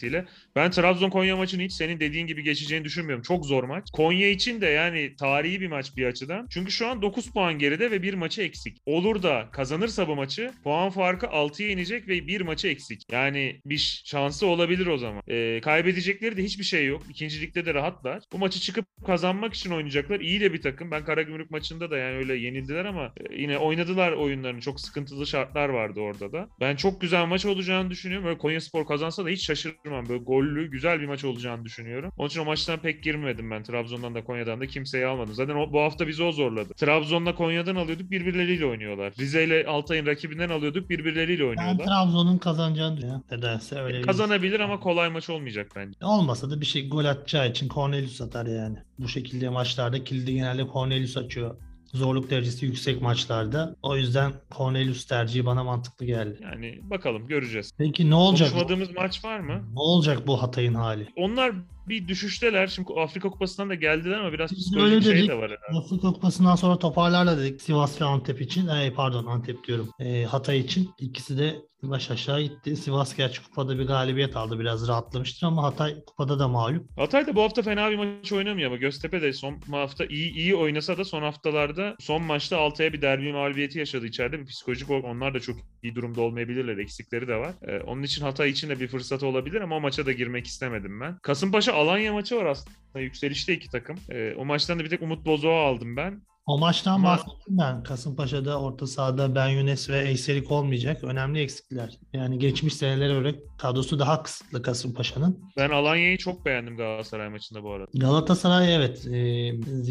maliyetiyle. 0.03 0.25
Ben 0.57 0.71
Trabzon 0.71 1.11
Konya 1.11 1.37
maçını 1.37 1.63
hiç 1.63 1.73
senin 1.73 2.01
dediğin 2.01 2.27
gibi 2.27 2.43
geçeceğini 2.43 2.85
düşünmüyorum. 2.85 3.23
Çok 3.23 3.47
zor 3.47 3.65
maç. 3.65 3.89
Konya 3.93 4.29
için 4.29 4.61
de 4.61 4.67
yani 4.67 5.17
tarihi 5.17 5.61
bir 5.61 5.67
maç 5.67 5.97
bir 5.97 6.07
açıdan. 6.07 6.47
Çünkü 6.51 6.73
şu 6.73 6.87
an 6.87 7.03
9 7.03 7.31
puan 7.31 7.59
geride 7.59 7.91
ve 7.91 8.03
bir 8.03 8.15
maçı 8.15 8.43
eksik. 8.43 8.77
Olur 8.87 9.23
da 9.23 9.49
kazanırsa 9.53 10.09
bu 10.09 10.17
maçı 10.17 10.53
puan 10.65 10.91
farkı 10.91 11.27
6'ya 11.27 11.69
inecek 11.69 12.09
ve 12.09 12.27
bir 12.27 12.41
maçı 12.41 12.69
eksik. 12.69 13.03
Yani 13.13 13.61
bir 13.67 14.03
şansı 14.05 14.47
olabilir 14.47 14.87
o 14.87 14.99
zaman. 14.99 15.23
Ee, 15.29 15.61
kaybedecekleri 15.65 16.37
de 16.37 16.43
hiçbir 16.43 16.65
şey 16.65 16.87
yok. 16.87 17.03
İkincilikte 17.11 17.67
de 17.67 17.75
rahatlar. 17.75 18.23
Bu 18.33 18.39
maçı 18.39 18.61
çıkıp 18.61 18.87
kazanmak 19.07 19.55
için 19.55 19.71
oynayacaklar. 19.71 20.21
İyi 20.21 20.41
de 20.41 20.53
bir 20.53 20.63
takım. 20.63 20.91
Ben 20.91 21.05
Karagümrük 21.05 21.51
maçında 21.51 21.91
da 21.91 21.97
yani 21.99 22.17
öyle 22.17 22.35
yenildiler 22.35 22.85
ama 22.85 23.13
e, 23.31 23.35
yine 23.35 23.59
oynadılar 23.59 24.13
oyunlarını. 24.13 24.61
Çok 24.61 24.81
sıkıntılı 24.81 25.27
şartlar 25.27 25.69
vardı 25.69 26.01
orada 26.01 26.33
da. 26.33 26.49
Ben 26.61 26.77
çok 26.77 27.01
güzel 27.01 27.27
maç 27.27 27.47
olacağını 27.47 27.91
düşünüyorum. 27.91 28.27
Böyle 28.27 28.39
Konya 28.39 28.61
Spor 28.61 28.87
kazansa 28.87 29.25
da 29.25 29.29
hiç 29.29 29.47
şaşırmam. 29.87 30.09
Böyle 30.09 30.23
gollü 30.25 30.71
güzel 30.71 31.01
bir 31.01 31.07
maç 31.07 31.25
olacağını 31.25 31.65
düşünüyorum. 31.65 32.13
Onun 32.17 32.29
için 32.29 32.41
o 32.41 32.45
maçtan 32.45 32.79
pek 32.79 33.03
girmedim 33.03 33.51
ben. 33.51 33.63
Trabzon'dan 33.63 34.15
da 34.15 34.25
Konya'dan 34.25 34.61
da 34.61 34.67
kimseyi 34.67 35.07
almadım. 35.07 35.35
Zaten 35.35 35.55
o, 35.55 35.73
bu 35.73 35.81
hafta 35.81 36.09
bizi 36.09 36.23
o 36.23 36.33
zorladı. 36.33 36.75
Trabzon'la 36.75 37.35
Konya'dan 37.35 37.77
alıyorduk 37.77 38.11
birbirleriyle 38.11 38.67
oynuyorlar. 38.67 39.13
Rize 39.19 39.45
ile 39.45 39.67
Altay'ın 39.67 40.07
rakibinden 40.07 40.49
alıyorduk 40.49 40.91
birbirleriyle 40.91 41.43
Ben 41.43 41.49
oynuyorlar. 41.49 41.87
Trabzon'un 41.87 42.39
kazanacağını 42.39 42.97
düşünüyorum. 42.97 43.25
Nedense 43.31 43.81
öyle 43.81 44.03
Kazanabilir 44.03 44.61
ama 44.61 44.81
kolay 44.81 45.09
maç 45.09 45.31
olmayacak 45.31 45.73
bence. 45.77 45.99
Olmasa 46.03 46.51
da 46.51 46.61
bir 46.61 46.67
şey 46.67 46.89
gol 46.89 47.05
atacağı 47.05 47.51
için 47.51 47.69
Cornelius 47.69 48.21
atar 48.21 48.47
yani. 48.47 48.79
Bu 48.99 49.09
şekilde 49.09 49.49
maçlarda 49.49 50.05
kilidi 50.05 50.35
genelde 50.35 50.67
Cornelius 50.73 51.17
açıyor. 51.17 51.57
Zorluk 51.97 52.31
derecesi 52.31 52.67
yüksek 52.67 53.03
maçlarda. 53.03 53.77
O 53.83 53.97
yüzden 53.97 54.33
Cornelius 54.57 55.07
tercihi 55.07 55.47
bana 55.47 55.65
mantıklı 55.65 56.07
geldi. 56.07 56.39
Yani 56.43 56.79
bakalım 56.83 57.27
göreceğiz. 57.27 57.73
Peki 57.79 58.11
ne 58.11 58.15
olacak? 58.15 58.51
Konuşmadığımız 58.51 58.91
maç 58.91 59.25
var 59.25 59.41
mı? 59.41 59.65
Ne 59.73 59.81
olacak 59.81 60.27
bu 60.27 60.43
Hatay'ın 60.43 60.75
hali? 60.75 61.09
Onlar 61.17 61.53
bir 61.89 62.09
düşüşteler. 62.09 62.67
Şimdi 62.67 62.89
Afrika 62.97 63.31
Kupası'ndan 63.31 63.71
da 63.71 63.75
geldiler 63.75 64.19
ama 64.19 64.33
biraz 64.33 64.53
psikolojik 64.53 65.07
öyle 65.09 65.19
şey 65.19 65.29
de 65.29 65.35
var 65.35 65.51
herhalde. 65.51 65.79
Afrika 65.85 66.13
Kupası'ndan 66.13 66.57
sonra 66.57 66.79
toparlarlar 66.79 67.39
dedik. 67.39 67.63
Sivas 67.63 68.01
ve 68.01 68.05
Antep 68.05 68.41
için. 68.41 68.67
Ay, 68.67 68.95
pardon 68.95 69.27
Antep 69.27 69.65
diyorum. 69.67 69.89
Ee, 70.01 70.25
Hatay 70.25 70.59
için. 70.61 70.91
İkisi 70.99 71.39
de 71.39 71.57
baş 71.83 72.11
aşağı 72.11 72.41
gitti. 72.41 72.77
Sivas 72.77 73.17
gerçi 73.17 73.43
kupada 73.45 73.79
bir 73.79 73.87
galibiyet 73.87 74.37
aldı. 74.37 74.59
Biraz 74.61 74.89
rahatlamıştır 74.89 75.47
ama 75.47 75.63
Hatay 75.63 76.05
kupada 76.07 76.39
da 76.39 76.49
mağlup. 76.49 76.99
Hatay 76.99 77.27
da 77.27 77.35
bu 77.35 77.43
hafta 77.43 77.63
fena 77.63 77.91
bir 77.91 77.97
maç 77.97 78.33
oynamıyor 78.33 78.71
ama 78.71 78.77
Göztepe 78.77 79.23
de 79.23 79.33
son 79.33 79.61
hafta 79.71 80.05
iyi 80.07 80.33
iyi 80.33 80.55
oynasa 80.55 80.99
da 80.99 81.05
son 81.05 81.23
haftalarda 81.23 81.97
son 82.01 82.23
maçta 82.23 82.59
Altay'a 82.59 82.93
bir 82.93 83.03
derbi 83.03 83.33
mağlubiyeti 83.33 83.79
yaşadı 83.79 84.07
içeride. 84.07 84.41
Bir 84.41 84.47
psikolojik 84.47 84.91
olarak 84.91 85.05
onlar 85.05 85.35
da 85.35 85.41
çok 85.41 85.57
iyi 85.83 85.95
durumda 85.95 86.21
olmayabilirler. 86.21 86.79
Eksikleri 86.79 87.29
de 87.29 87.37
var. 87.37 87.55
Ee, 87.69 87.81
onun 87.81 88.03
için 88.03 88.23
Hatay 88.23 88.51
için 88.51 88.69
de 88.69 88.81
bir 88.81 88.89
fırsat 88.89 89.23
olabilir 89.23 89.61
ama 89.61 89.77
o 89.77 89.81
maça 89.81 90.07
da 90.07 90.13
girmek 90.13 90.47
istemedim 90.47 91.01
ben. 91.01 91.19
Kasımpaşa 91.23 91.73
Alanya 91.77 92.13
maçı 92.13 92.37
var 92.37 92.47
aslında. 92.47 93.01
Yükselişte 93.01 93.53
iki 93.55 93.71
takım. 93.71 93.97
Ee, 94.11 94.35
o 94.37 94.45
maçtan 94.45 94.79
da 94.79 94.85
bir 94.85 94.91
tek 94.91 95.03
Umut 95.03 95.27
Bozok'u 95.27 95.55
aldım 95.55 95.97
ben. 95.97 96.23
O 96.47 96.59
maçtan 96.59 96.95
Ama- 96.95 97.09
bahsettim 97.09 97.59
ben. 97.59 97.83
Kasımpaşa'da 97.83 98.61
orta 98.61 98.87
sahada 98.87 99.35
Ben 99.35 99.49
Yunus 99.49 99.91
ve 99.91 100.09
Eyserik 100.09 100.51
olmayacak. 100.51 101.05
Önemli 101.05 101.41
eksikler. 101.41 101.99
Yani 102.13 102.39
geçmiş 102.39 102.75
senelere 102.75 103.13
göre 103.13 103.35
kadrosu 103.59 103.99
daha 103.99 104.23
kısıtlı 104.23 104.63
Kasımpaşa'nın. 104.63 105.39
Ben 105.57 105.71
Alanya'yı 105.71 106.19
çok 106.19 106.47
beğendim 106.47 106.77
Galatasaray 106.77 107.29
maçında 107.29 107.63
bu 107.63 107.73
arada. 107.73 107.87
Galatasaray 107.95 108.75
evet 108.75 109.07
e, 109.07 109.17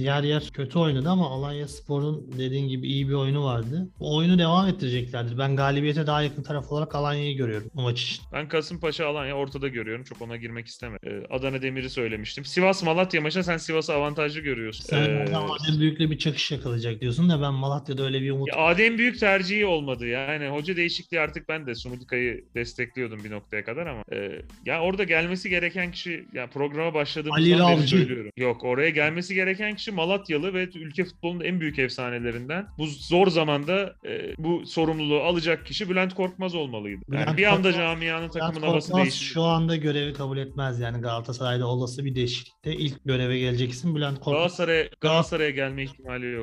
yer 0.01 0.23
yer 0.23 0.49
kötü 0.53 0.79
oynadı 0.79 1.09
ama 1.09 1.29
Alanya 1.29 1.67
Spor'un 1.67 2.31
dediğin 2.37 2.67
gibi 2.67 2.87
iyi 2.87 3.07
bir 3.09 3.13
oyunu 3.13 3.43
vardı. 3.45 3.89
Bu 3.99 4.15
oyunu 4.17 4.39
devam 4.39 4.67
ettireceklerdir. 4.67 5.37
Ben 5.37 5.55
galibiyete 5.55 6.07
daha 6.07 6.21
yakın 6.21 6.43
taraf 6.43 6.71
olarak 6.71 6.95
Alanya'yı 6.95 7.37
görüyorum 7.37 7.71
bu 7.75 7.81
maç 7.81 8.01
için. 8.01 8.25
Ben 8.33 8.47
Kasımpaşa 8.47 9.07
Alanya 9.07 9.35
ortada 9.35 9.67
görüyorum. 9.67 10.03
Çok 10.03 10.21
ona 10.21 10.37
girmek 10.37 10.67
istemedim. 10.67 11.09
Ee, 11.29 11.33
Adana 11.35 11.61
Demir'i 11.61 11.89
söylemiştim. 11.89 12.45
Sivas 12.45 12.83
Malatya 12.83 13.21
maçında 13.21 13.43
sen 13.43 13.57
Sivas'ı 13.57 13.93
avantajlı 13.93 14.39
görüyorsun. 14.39 14.85
Sen 14.89 15.03
Ee, 15.03 15.79
Büyük'le 15.79 15.99
bir 15.99 16.17
çakış 16.17 16.44
yakalayacak 16.51 17.01
diyorsun 17.01 17.29
da 17.29 17.41
ben 17.41 17.53
Malatya'da 17.53 18.03
öyle 18.03 18.21
bir 18.21 18.31
umut 18.31 18.47
Ya 18.49 18.55
Adem 18.57 18.97
Büyük 18.97 19.19
tercihi 19.19 19.65
olmadı. 19.65 20.07
Yani 20.07 20.47
hoca 20.47 20.75
değişikliği 20.75 21.19
artık 21.19 21.49
ben 21.49 21.67
de 21.67 21.75
Sumudika'yı 21.75 22.45
destekliyordum 22.55 23.23
bir 23.23 23.31
noktaya 23.31 23.63
kadar 23.65 23.87
ama 23.87 24.03
e, 24.13 24.41
ya 24.65 24.81
orada 24.81 25.03
gelmesi 25.03 25.49
gereken 25.49 25.91
kişi 25.91 26.25
ya 26.33 26.47
programa 26.47 26.93
başladığımızdan 26.93 27.59
Ali 27.67 27.77
beri 27.79 27.87
söylüyorum. 27.87 28.31
Yok 28.37 28.63
oraya 28.63 28.89
gelmesi 28.89 29.35
gereken 29.35 29.75
kişi 29.75 29.91
Malatyalı 29.91 30.53
ve 30.53 30.63
ülke 30.75 31.05
futbolunun 31.05 31.43
en 31.43 31.59
büyük 31.59 31.79
efsanelerinden. 31.79 32.67
Bu 32.77 32.87
zor 32.87 33.27
zamanda 33.27 33.95
e, 34.07 34.35
bu 34.37 34.65
sorumluluğu 34.65 35.19
alacak 35.21 35.65
kişi 35.65 35.89
Bülent 35.89 36.13
Korkmaz 36.13 36.55
olmalıydı. 36.55 37.01
Yani 37.11 37.23
Bülent 37.23 37.37
bir 37.37 37.45
anda 37.45 37.69
Korkmaz- 37.71 37.75
camianın 37.77 38.29
Bülent 38.29 38.33
takımın 38.33 38.67
havası 38.67 38.87
Korkmaz 38.91 39.05
değişti. 39.05 39.25
şu 39.25 39.41
anda 39.41 39.75
görevi 39.75 40.13
kabul 40.13 40.37
etmez 40.37 40.79
yani 40.79 41.01
Galatasaray'da 41.01 41.67
olası 41.67 42.05
bir 42.05 42.15
değişiklikte 42.15 42.73
ilk 42.75 43.05
göreve 43.05 43.39
gelecek 43.39 43.71
isim 43.71 43.95
Bülent 43.95 44.15
Korkmaz. 44.19 44.33
Galatasaray 44.35 44.89
Galatasaray'a 45.01 45.49
gelme 45.49 45.83
ihtimali 45.83 46.25
yok 46.25 46.34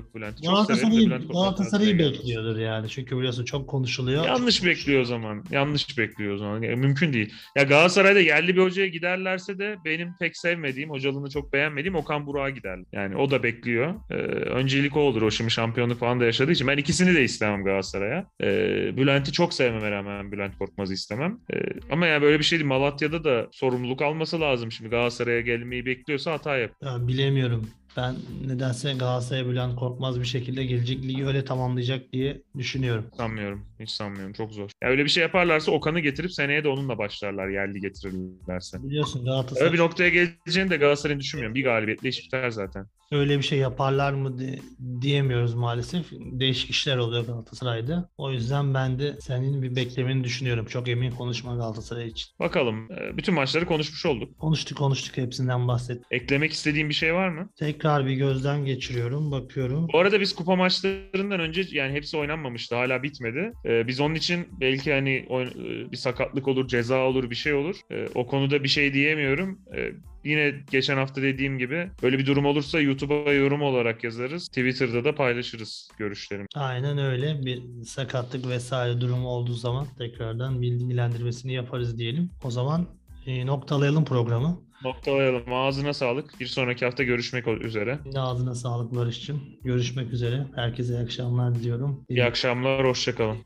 Galatasaray'ı 0.43 1.07
Bülent 1.07 1.11
Galatasaray'ı 1.11 1.33
Galatasaray'a 1.33 1.91
gelmez. 1.91 2.13
bekliyordur 2.13 2.59
yani. 2.59 2.89
Çünkü 2.89 3.19
biliyorsun 3.19 3.45
çok 3.45 3.69
konuşuluyor. 3.69 4.25
Yanlış 4.25 4.65
bekliyor 4.65 5.01
o 5.01 5.05
zaman. 5.05 5.45
Yanlış 5.51 5.99
bekliyor 5.99 6.35
o 6.35 6.39
zaman. 6.39 6.63
Ya, 6.63 6.77
mümkün 6.77 7.13
değil. 7.13 7.33
Ya 7.57 7.63
Galatasaray'da 7.63 8.21
yerli 8.21 8.57
bir 8.57 8.63
hocaya 8.63 8.89
giderlerse 8.89 9.59
de 9.59 9.77
benim 9.85 10.09
pek 10.21 10.37
sevmediğim, 10.37 10.91
hocalığını 10.91 11.31
çok 11.31 11.53
beğenmediğim 11.53 11.95
Okan 11.95 12.27
Burak'a 12.27 12.51
gider. 12.51 12.79
Yani 12.93 13.17
o 13.17 13.31
da 13.31 13.43
bekliyor. 13.43 13.95
Ee, 14.11 14.15
öncelik 14.53 14.97
o 14.97 15.01
olur. 15.01 15.23
O 15.23 15.31
şimdi 15.31 15.51
şampiyonluk 15.51 15.99
falan 16.01 16.21
da 16.21 16.25
yaşadığı 16.25 16.53
için. 16.53 16.67
Ben 16.69 16.77
ikisini 16.77 17.15
de 17.15 17.25
istemem 17.25 17.65
Galatasaray'a. 17.65 18.27
Ee, 18.43 18.97
Bülent'i 18.97 19.33
çok 19.33 19.55
sevmeme 19.55 19.91
rağmen 19.91 20.33
Bülent 20.33 20.59
Korkmaz'ı 20.59 20.95
istemem. 20.95 21.39
Ee, 21.55 21.57
ama 21.91 22.07
ya 22.07 22.23
böyle 22.23 22.39
bir 22.39 22.45
şey 22.45 22.59
değil. 22.59 22.69
Malatya'da 22.69 23.25
da 23.25 23.49
sorumluluk 23.53 24.03
alması 24.03 24.41
lazım. 24.41 24.73
Şimdi 24.73 24.91
Galatasaray'a 24.91 25.41
gelmeyi 25.41 25.87
bekliyorsa 25.87 26.33
hata 26.33 26.57
yap. 26.57 26.71
Ya 26.83 27.09
bilemiyorum. 27.09 27.71
Ben 27.97 28.17
nedense 28.47 28.93
Galatasaray'a 28.93 29.47
Bülent 29.47 29.77
Korkmaz 29.77 30.21
bir 30.21 30.25
şekilde 30.25 30.65
gelecek 30.65 31.03
ligi 31.03 31.27
öyle 31.27 31.45
tamamlayacak 31.45 32.13
diye 32.13 32.43
düşünüyorum. 32.59 33.07
Sanmıyorum. 33.17 33.67
Hiç 33.83 33.91
sanmıyorum. 33.91 34.33
Çok 34.33 34.53
zor. 34.53 34.71
Ya 34.83 34.89
öyle 34.89 35.05
bir 35.05 35.11
şey 35.11 35.23
yaparlarsa 35.23 35.73
Okan'ı 35.73 36.01
getirip 36.01 36.33
seneye 36.33 36.65
de 36.65 36.69
onunla 36.69 36.99
başlarlar 36.99 37.49
yerli 37.49 37.81
getirirlerse. 37.81 38.83
Biliyorsun 38.83 39.25
Galatasaray 39.25 39.65
Öyle 39.65 39.75
bir 39.75 39.79
noktaya 39.79 40.09
geleceğini 40.09 40.71
de 40.71 40.77
Galatasaray'ın 40.77 41.21
düşünmüyorum. 41.21 41.55
Bir 41.55 41.65
galibiyetle 41.65 42.09
iş 42.09 42.25
biter 42.27 42.51
zaten. 42.51 42.87
öyle 43.13 43.39
bir 43.39 43.43
şey 43.43 43.59
yaparlar 43.59 44.13
mı 44.13 44.39
di- 44.39 44.61
diyemiyoruz 45.01 45.55
maalesef. 45.55 46.07
Değişik 46.13 46.71
işler 46.71 46.97
oluyor 46.97 47.27
Galatasaray'da. 47.27 48.09
O 48.19 48.33
yüzden 48.33 48.75
ben 48.75 48.99
de 48.99 49.17
senin 49.21 49.63
bir 49.63 49.77
beklemeni 49.77 50.25
düşünüyorum. 50.25 50.67
Çok 50.67 50.89
emin 50.89 51.11
konuşma 51.11 51.57
Galatasaray 51.57 52.09
için. 52.09 52.27
Bakalım. 52.41 52.89
Ee, 52.93 53.17
Bütün 53.17 53.35
maçları 53.35 53.67
konuşmuş 53.67 54.07
olduk. 54.07 54.39
Konuştuk 54.39 54.79
konuştuk 54.79 55.17
hepsinden 55.17 55.69
bahsettik. 55.69 56.05
Eklemek 56.11 56.53
istediğin 56.53 56.89
bir 56.89 56.95
şey 56.95 57.15
var 57.15 57.29
mı? 57.29 57.49
Tekrar 57.57 58.07
bir 58.07 58.13
gözden 58.15 58.65
geçiriyorum. 58.65 59.31
Bakıyorum. 59.31 59.89
Bu 59.93 59.99
arada 59.99 60.21
biz 60.21 60.35
kupa 60.35 60.57
maçlarından 60.57 61.41
önce 61.41 61.65
yani 61.71 61.93
hepsi 61.93 62.17
oynanmamıştı. 62.17 62.75
Hala 62.77 63.03
bitmedi. 63.03 63.53
Ee, 63.65 63.72
biz 63.87 64.01
onun 64.01 64.15
için 64.15 64.49
belki 64.61 64.93
hani 64.93 65.27
oyn- 65.29 65.87
e, 65.89 65.93
bir 65.93 65.97
sakatlık 65.97 66.49
olur, 66.49 66.69
ceza 66.69 66.99
olur, 67.07 67.31
bir 67.31 67.35
şey 67.35 67.55
olur. 67.55 67.77
Ee, 67.91 68.09
o 68.15 68.27
konuda 68.27 68.63
bir 68.65 68.69
şey 68.69 68.95
diyemiyorum. 68.95 69.59
Ee, 69.77 69.93
yine 70.25 70.55
geçen 70.71 70.97
hafta 70.97 71.23
dediğim 71.23 71.59
gibi 71.59 71.89
böyle 72.03 72.19
bir 72.19 72.27
durum 72.27 72.47
olursa 72.47 72.81
YouTube'a 72.81 73.33
yorum 73.33 73.63
olarak 73.63 74.05
yazarız. 74.05 74.49
Twitter'da 74.49 75.05
da 75.05 75.15
paylaşırız 75.15 75.91
görüşlerimi. 75.99 76.47
Aynen 76.55 76.99
öyle. 76.99 77.45
Bir 77.47 77.63
sakatlık 77.87 78.49
vesaire 78.49 79.01
durumu 79.01 79.29
olduğu 79.29 79.55
zaman 79.55 79.87
tekrardan 79.99 80.63
bilgilendirmesini 80.63 81.53
yaparız 81.53 81.99
diyelim. 81.99 82.31
O 82.45 82.51
zaman 82.51 82.87
e, 83.27 83.47
noktalayalım 83.47 84.05
programı. 84.05 84.61
Noktalayalım. 84.85 85.53
Ağzına 85.53 85.93
sağlık. 85.93 86.41
Bir 86.41 86.47
sonraki 86.47 86.85
hafta 86.85 87.03
görüşmek 87.03 87.49
üzere. 87.49 87.99
Ağzına 88.17 88.55
sağlık 88.55 88.95
Barış'cığım. 88.97 89.43
Görüşmek 89.65 90.13
üzere. 90.13 90.47
Herkese 90.55 90.93
iyi 90.95 90.99
akşamlar 91.03 91.55
diliyorum. 91.55 92.05
İyi 92.09 92.25
akşamlar. 92.25 92.87
Hoşçakalın. 92.87 93.39